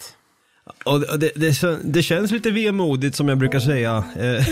Och 0.86 1.00
det, 1.00 1.18
det, 1.18 1.32
det, 1.36 1.50
kän- 1.50 1.80
det 1.84 2.04
känns 2.04 2.32
lite 2.32 2.52
vemodigt 2.52 3.16
som 3.16 3.30
jag 3.30 3.38
brukar 3.38 3.60
säga 3.60 4.04
eh, 4.20 4.46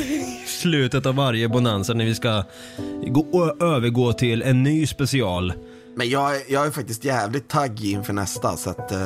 slutet 0.48 1.06
av 1.06 1.16
varje 1.16 1.50
bonanza 1.50 1.94
när 1.94 2.06
vi 2.06 2.16
ska 2.16 2.44
gå, 3.08 3.56
övergå 3.62 4.14
till 4.14 4.42
en 4.42 4.64
ny 4.64 4.88
special. 4.88 5.54
Men 5.96 6.10
jag, 6.10 6.36
är- 6.36 6.42
jag 6.54 6.66
är 6.66 6.72
faktiskt 6.72 7.06
jävligt 7.06 7.48
taggig 7.50 7.92
inför 7.92 8.14
nästa. 8.14 8.58
Så 8.58 8.70
att, 8.70 8.92
eh, 8.92 9.00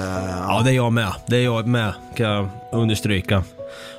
Ja, 0.47 0.62
det 0.65 0.71
är 0.71 0.75
jag 0.75 0.93
med. 0.93 1.13
Det 1.27 1.38
är 1.38 1.43
jag 1.43 1.67
med, 1.67 1.93
kan 2.17 2.25
jag 2.27 2.49
understryka. 2.73 3.43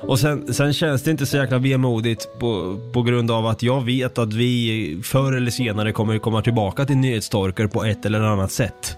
Och 0.01 0.19
sen, 0.19 0.53
sen 0.53 0.73
känns 0.73 1.03
det 1.03 1.11
inte 1.11 1.25
så 1.25 1.37
jäkla 1.37 1.57
vemodigt 1.57 2.27
på, 2.39 2.79
på 2.93 3.01
grund 3.01 3.31
av 3.31 3.45
att 3.45 3.63
jag 3.63 3.85
vet 3.85 4.17
att 4.17 4.33
vi 4.33 4.99
förr 5.03 5.33
eller 5.33 5.51
senare 5.51 5.91
kommer 5.91 6.19
komma 6.19 6.41
tillbaka 6.41 6.85
till 6.85 6.97
nyhetstorkar 6.97 7.67
på 7.67 7.83
ett 7.83 8.05
eller 8.05 8.21
annat 8.21 8.51
sätt. 8.51 8.95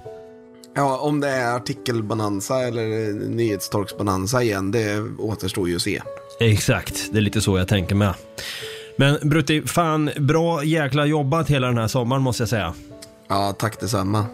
Ja, 0.76 0.98
om 0.98 1.20
det 1.20 1.30
är 1.30 1.56
artikelbonanza 1.56 2.62
eller 2.62 3.14
nyhetstorksbonanza 3.30 4.44
igen, 4.44 4.72
det 4.72 5.02
återstår 5.20 5.70
ju 5.70 5.76
att 5.76 5.82
se. 5.82 6.02
Exakt, 6.40 7.10
det 7.12 7.18
är 7.18 7.22
lite 7.22 7.42
så 7.42 7.58
jag 7.58 7.68
tänker 7.68 7.96
med. 7.96 8.14
Men 8.98 9.18
Brutti, 9.22 9.62
fan 9.62 10.10
bra 10.20 10.64
jäkla 10.64 11.06
jobbat 11.06 11.50
hela 11.50 11.68
den 11.68 11.78
här 11.78 11.88
sommaren 11.88 12.22
måste 12.22 12.42
jag 12.42 12.50
säga. 12.50 12.74
Ja, 13.28 13.56
tack 13.60 13.80
detsamma. 13.80 14.26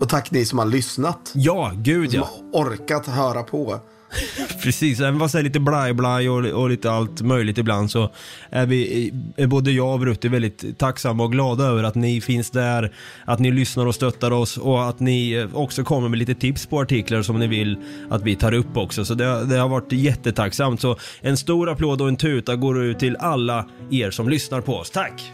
Och 0.00 0.08
tack 0.08 0.30
ni 0.30 0.44
som 0.44 0.58
har 0.58 0.66
lyssnat. 0.66 1.32
Ja, 1.34 1.72
gud 1.74 2.10
Som 2.10 2.20
ja. 2.20 2.28
har 2.52 2.64
orkat 2.64 3.06
höra 3.06 3.42
på. 3.42 3.80
Precis, 4.62 5.00
även 5.00 5.18
fast 5.18 5.32
det 5.32 5.38
är 5.38 5.42
lite 5.42 5.60
blaj-blaj 5.60 6.28
och, 6.30 6.44
och 6.44 6.70
lite 6.70 6.90
allt 6.90 7.22
möjligt 7.22 7.58
ibland 7.58 7.90
så 7.90 8.10
är 8.50 8.66
vi, 8.66 9.12
är 9.36 9.46
både 9.46 9.70
jag 9.70 9.92
och 9.92 10.00
Brutti 10.00 10.28
väldigt 10.28 10.78
tacksamma 10.78 11.24
och 11.24 11.32
glada 11.32 11.64
över 11.64 11.84
att 11.84 11.94
ni 11.94 12.20
finns 12.20 12.50
där, 12.50 12.92
att 13.24 13.38
ni 13.38 13.50
lyssnar 13.50 13.86
och 13.86 13.94
stöttar 13.94 14.30
oss 14.30 14.56
och 14.56 14.88
att 14.88 15.00
ni 15.00 15.48
också 15.52 15.84
kommer 15.84 16.08
med 16.08 16.18
lite 16.18 16.34
tips 16.34 16.66
på 16.66 16.80
artiklar 16.80 17.22
som 17.22 17.38
ni 17.38 17.46
vill 17.46 17.78
att 18.10 18.22
vi 18.22 18.36
tar 18.36 18.54
upp 18.54 18.76
också. 18.76 19.04
Så 19.04 19.14
det, 19.14 19.44
det 19.44 19.56
har 19.56 19.68
varit 19.68 19.92
jättetacksamt. 19.92 20.80
Så 20.80 20.96
en 21.20 21.36
stor 21.36 21.70
applåd 21.70 22.00
och 22.00 22.08
en 22.08 22.16
tuta 22.16 22.56
går 22.56 22.82
ut 22.82 22.98
till 22.98 23.16
alla 23.16 23.66
er 23.90 24.10
som 24.10 24.28
lyssnar 24.28 24.60
på 24.60 24.74
oss. 24.74 24.90
Tack! 24.90 25.32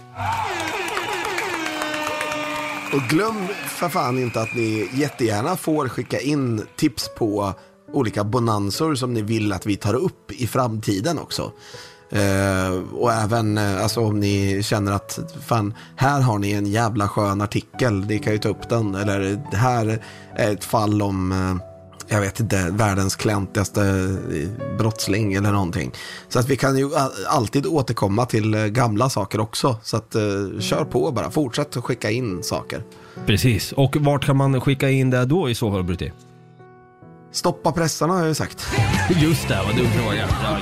Och 2.93 3.01
glöm 3.01 3.47
för 3.69 3.89
fan 3.89 4.19
inte 4.19 4.41
att 4.41 4.55
ni 4.55 4.91
jättegärna 4.95 5.57
får 5.57 5.89
skicka 5.89 6.21
in 6.21 6.67
tips 6.77 7.11
på 7.19 7.55
olika 7.95 8.25
bonansor 8.25 8.95
som 8.95 9.15
ni 9.15 9.23
vill 9.23 9.53
att 9.53 9.67
vi 9.67 9.77
tar 9.77 9.95
upp 9.95 10.33
i 10.33 10.47
framtiden 10.47 11.19
också. 11.19 11.53
Eh, 12.11 12.73
och 12.93 13.13
även 13.13 13.59
eh, 13.59 13.83
alltså, 13.83 14.01
om 14.01 14.21
ni 14.21 14.63
känner 14.63 14.93
att 14.93 15.19
fan, 15.47 15.75
här 15.97 16.21
har 16.21 16.39
ni 16.39 16.53
en 16.53 16.67
jävla 16.67 17.09
skön 17.09 17.41
artikel, 17.41 18.05
ni 18.07 18.19
kan 18.19 18.33
ju 18.33 18.39
ta 18.39 18.49
upp 18.49 18.69
den. 18.69 18.95
Eller 18.95 19.43
det 19.51 19.57
här 19.57 19.99
är 20.35 20.53
ett 20.53 20.65
fall 20.65 21.03
om, 21.03 21.33
eh, 21.33 22.15
jag 22.15 22.21
vet 22.21 22.41
inte, 22.41 22.71
världens 22.71 23.17
klantigaste 23.17 23.83
eh, 23.83 24.77
brottsling 24.79 25.35
eller 25.35 25.53
någonting. 25.53 25.93
Så 26.29 26.39
att 26.39 26.49
vi 26.49 26.57
kan 26.57 26.79
ju 26.79 26.91
alltid 27.29 27.67
återkomma 27.67 28.27
till 28.27 28.55
eh, 28.55 28.67
gamla 28.67 29.11
saker 29.11 29.41
också. 29.41 29.77
Så 29.83 29.97
att 29.97 30.15
eh, 30.15 30.23
kör 30.61 30.85
på 30.85 31.11
bara, 31.11 31.31
fortsätt 31.31 31.77
att 31.77 31.85
skicka 31.85 32.11
in 32.11 32.43
saker. 32.43 32.83
Precis, 33.27 33.73
och 33.73 33.97
vart 33.97 34.25
kan 34.25 34.37
man 34.37 34.61
skicka 34.61 34.91
in 34.91 35.11
det 35.11 35.25
då 35.25 35.51
i 35.51 35.55
så 35.55 35.71
fall 35.71 35.83
Brutti? 35.85 36.13
Stoppa 37.35 37.73
pressarna 37.73 38.13
har 38.13 38.21
jag 38.21 38.29
ju 38.29 38.35
sagt. 38.35 38.67
Just 39.11 39.49
det, 39.49 39.61
vad 39.67 39.77
dum 39.77 39.91
fråga. 39.91 40.29
Ja. 40.43 40.59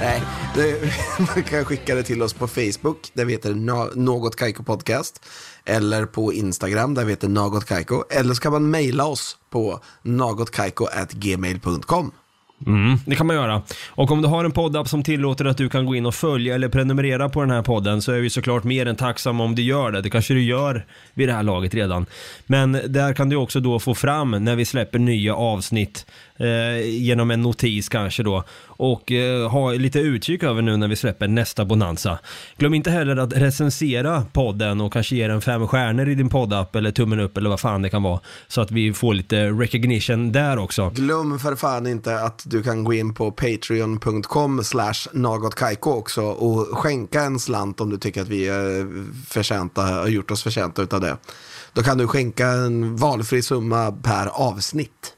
Nej, 0.00 0.22
det, 0.54 0.92
man 1.18 1.42
kan 1.42 1.64
skicka 1.64 1.94
det 1.94 2.02
till 2.02 2.22
oss 2.22 2.32
på 2.32 2.48
Facebook, 2.48 3.10
där 3.14 3.24
vi 3.24 3.32
heter 3.32 3.54
Nå- 3.54 3.90
Något 3.94 4.36
Kaiko 4.36 4.62
Podcast. 4.62 5.24
Eller 5.64 6.06
på 6.06 6.32
Instagram, 6.32 6.94
där 6.94 7.04
vi 7.04 7.10
heter 7.12 7.28
Något 7.28 7.64
Kaiko. 7.64 8.02
Eller 8.10 8.34
så 8.34 8.40
kan 8.42 8.52
man 8.52 8.70
mejla 8.70 9.06
oss 9.06 9.36
på 9.50 9.80
nagotkaiko.gmail.com. 10.02 12.12
Mm, 12.66 12.98
det 13.06 13.14
kan 13.14 13.26
man 13.26 13.36
göra. 13.36 13.62
Och 13.88 14.10
om 14.10 14.22
du 14.22 14.28
har 14.28 14.44
en 14.44 14.52
poddapp 14.52 14.88
som 14.88 15.02
tillåter 15.02 15.44
att 15.44 15.56
du 15.56 15.68
kan 15.68 15.86
gå 15.86 15.94
in 15.94 16.06
och 16.06 16.14
följa 16.14 16.54
eller 16.54 16.68
prenumerera 16.68 17.28
på 17.28 17.40
den 17.40 17.50
här 17.50 17.62
podden 17.62 18.02
så 18.02 18.12
är 18.12 18.20
vi 18.20 18.30
såklart 18.30 18.64
mer 18.64 18.86
än 18.86 18.96
tacksamma 18.96 19.44
om 19.44 19.54
du 19.54 19.62
gör 19.62 19.92
det. 19.92 20.00
Det 20.00 20.10
kanske 20.10 20.34
du 20.34 20.42
gör 20.42 20.86
vid 21.14 21.28
det 21.28 21.32
här 21.32 21.42
laget 21.42 21.74
redan. 21.74 22.06
Men 22.46 22.72
där 22.72 23.12
kan 23.12 23.28
du 23.28 23.36
också 23.36 23.60
då 23.60 23.78
få 23.78 23.94
fram 23.94 24.30
när 24.30 24.56
vi 24.56 24.64
släpper 24.64 24.98
nya 24.98 25.34
avsnitt 25.34 26.06
eh, 26.40 26.88
genom 26.88 27.30
en 27.30 27.42
notis 27.42 27.88
kanske 27.88 28.22
då. 28.22 28.44
Och 28.66 29.12
eh, 29.12 29.50
ha 29.50 29.72
lite 29.72 29.98
utkik 29.98 30.42
över 30.42 30.62
nu 30.62 30.76
när 30.76 30.88
vi 30.88 30.96
släpper 30.96 31.28
nästa 31.28 31.64
Bonanza. 31.64 32.18
Glöm 32.56 32.74
inte 32.74 32.90
heller 32.90 33.16
att 33.16 33.32
recensera 33.36 34.22
podden 34.32 34.80
och 34.80 34.92
kanske 34.92 35.16
ge 35.16 35.28
den 35.28 35.40
fem 35.40 35.68
stjärnor 35.68 36.08
i 36.08 36.14
din 36.14 36.28
poddapp 36.28 36.76
eller 36.76 36.90
tummen 36.90 37.20
upp 37.20 37.36
eller 37.36 37.50
vad 37.50 37.60
fan 37.60 37.82
det 37.82 37.90
kan 37.90 38.02
vara. 38.02 38.20
Så 38.48 38.60
att 38.60 38.70
vi 38.70 38.92
får 38.92 39.14
lite 39.14 39.46
recognition 39.46 40.32
där 40.32 40.58
också. 40.58 40.90
Glöm 40.90 41.38
för 41.38 41.56
fan 41.56 41.86
inte 41.86 42.20
att 42.20 42.42
du 42.46 42.62
kan 42.62 42.84
gå 42.84 42.92
in 42.92 43.14
på 43.14 43.30
patreon.com 43.30 44.64
slash 44.64 45.08
nagotkaiko 45.12 45.90
också 45.90 46.22
och 46.22 46.78
skänka 46.78 47.22
en 47.22 47.38
slant 47.38 47.80
om 47.80 47.90
du 47.90 47.98
tycker 47.98 48.22
att 48.22 48.28
vi 48.28 48.48
är 48.48 48.86
förtjänta, 49.28 49.82
har 49.82 50.08
gjort 50.08 50.30
oss 50.30 50.42
förtjänta 50.42 50.82
utav 50.82 51.00
det. 51.00 51.16
Då 51.72 51.82
kan 51.82 51.98
du 51.98 52.06
skänka 52.06 52.48
en 52.48 52.96
valfri 52.96 53.42
summa 53.42 53.92
per 53.92 54.26
avsnitt. 54.26 55.16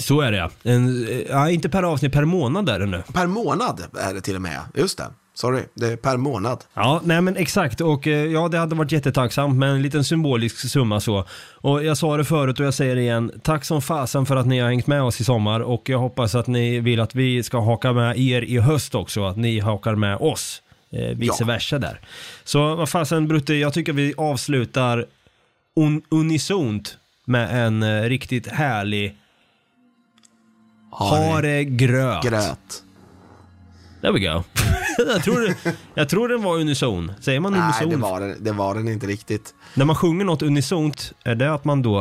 Så 0.00 0.20
är 0.20 0.32
det 0.32 0.38
ja. 0.38 0.50
En, 0.62 1.08
eh, 1.08 1.18
ja. 1.30 1.50
Inte 1.50 1.68
per 1.68 1.82
avsnitt, 1.82 2.12
per 2.12 2.24
månad 2.24 2.68
är 2.68 2.78
det 2.78 2.86
nu. 2.86 3.02
Per 3.12 3.26
månad 3.26 3.80
är 4.00 4.14
det 4.14 4.20
till 4.20 4.36
och 4.36 4.42
med, 4.42 4.60
just 4.74 4.98
det. 4.98 5.04
Sorry, 5.34 5.62
det 5.74 5.86
är 5.86 5.96
per 5.96 6.16
månad. 6.16 6.64
Ja, 6.74 7.00
nej 7.04 7.20
men 7.20 7.36
exakt 7.36 7.80
och 7.80 8.06
eh, 8.06 8.24
ja 8.26 8.48
det 8.48 8.58
hade 8.58 8.74
varit 8.74 8.92
jättetacksamt 8.92 9.56
med 9.56 9.70
en 9.70 9.82
liten 9.82 10.04
symbolisk 10.04 10.68
summa 10.70 11.00
så. 11.00 11.24
Och 11.54 11.84
jag 11.84 11.96
sa 11.98 12.16
det 12.16 12.24
förut 12.24 12.60
och 12.60 12.66
jag 12.66 12.74
säger 12.74 12.94
det 12.96 13.00
igen. 13.02 13.32
Tack 13.42 13.64
som 13.64 13.82
fasen 13.82 14.26
för 14.26 14.36
att 14.36 14.46
ni 14.46 14.58
har 14.58 14.68
hängt 14.68 14.86
med 14.86 15.02
oss 15.02 15.20
i 15.20 15.24
sommar 15.24 15.60
och 15.60 15.88
jag 15.88 15.98
hoppas 15.98 16.34
att 16.34 16.46
ni 16.46 16.80
vill 16.80 17.00
att 17.00 17.14
vi 17.14 17.42
ska 17.42 17.60
haka 17.60 17.92
med 17.92 18.18
er 18.18 18.42
i 18.42 18.58
höst 18.58 18.94
också. 18.94 19.24
Att 19.24 19.36
ni 19.36 19.58
hakar 19.60 19.94
med 19.94 20.16
oss. 20.16 20.62
Eh, 20.92 21.16
vice 21.16 21.36
Ja. 21.38 21.46
versa 21.46 21.78
där. 21.78 22.00
Så 22.44 22.74
vad 22.74 22.88
fasen 22.88 23.28
Brutte, 23.28 23.54
jag 23.54 23.72
tycker 23.74 23.92
vi 23.92 24.14
avslutar 24.16 25.06
un 25.76 26.02
unisont 26.10 26.96
med 27.24 27.66
en 27.66 27.82
eh, 27.82 28.02
riktigt 28.02 28.46
härlig 28.46 29.16
Ha 30.92 31.40
det 31.40 31.64
gröt. 31.64 32.22
Gröt. 32.22 32.82
There 34.00 34.12
we 34.12 34.18
go. 34.20 34.42
jag, 34.98 35.24
tror, 35.24 35.54
jag 35.94 36.08
tror 36.08 36.28
den 36.28 36.42
var 36.42 36.54
unison. 36.56 37.12
Säger 37.20 37.40
man 37.40 37.52
Nej, 37.52 37.60
unison? 37.62 37.88
det 37.90 37.96
var, 37.96 38.20
den, 38.20 38.44
det 38.44 38.52
var 38.52 38.74
den 38.74 38.88
inte 38.88 39.06
riktigt. 39.06 39.54
När 39.74 39.84
man 39.84 39.96
sjunger 39.96 40.24
något 40.24 40.42
unisont, 40.42 41.12
är 41.24 41.34
det 41.34 41.54
att 41.54 41.64
man 41.64 41.82
då... 41.82 42.00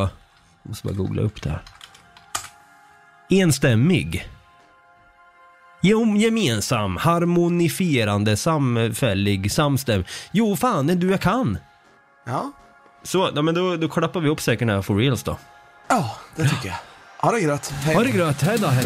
Jag 0.64 0.70
måste 0.70 0.88
bara 0.88 0.94
googla 0.96 1.22
upp 1.22 1.42
det 1.42 1.50
här. 1.50 1.62
Enstämmig. 3.30 4.30
Jo, 5.82 6.16
gemensam, 6.18 6.98
harmonifierande, 6.98 8.38
samfällig, 8.38 9.52
samstäm. 9.52 10.04
Jo, 10.32 10.56
fan, 10.56 10.88
du 10.88 11.12
jag 11.12 11.22
kan. 11.22 11.58
Ja, 12.26 12.52
Så, 13.04 13.30
ja, 13.36 13.42
men 13.42 13.56
då, 13.56 13.76
då 13.76 13.90
klappar 13.90 14.20
vi 14.20 14.30
upp 14.30 14.42
säkert 14.42 14.68
här 14.68 14.82
for 14.82 14.96
reals 14.98 15.24
då. 15.24 15.38
ja 15.88 16.16
det 16.36 16.50
tycker 16.50 16.68
jag. 16.68 16.78
Ha 17.22 17.32
det 17.32 17.42
gröt. 17.42 17.70
Hej. 17.70 17.96
Ha 17.96 18.04
det 18.04 18.12
gröt, 18.12 18.42
hej 18.42 18.58
då. 18.60 18.68
Hej. 18.68 18.86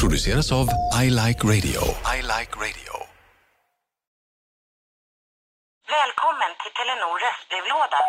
Produceras 0.00 0.52
av 0.52 0.68
I 1.02 1.10
Like 1.10 1.40
Radio. 1.44 1.80
I 2.16 2.22
Like 2.22 2.52
Radio. 2.64 2.92
Välkommen 5.88 6.52
till 6.62 6.72
Telenor 6.76 7.18
röstbrevlåda. 7.24 8.00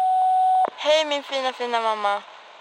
Hej 0.78 1.06
min 1.06 1.24
fina 1.24 1.54
fina 1.54 1.82
mamma. 1.82 2.22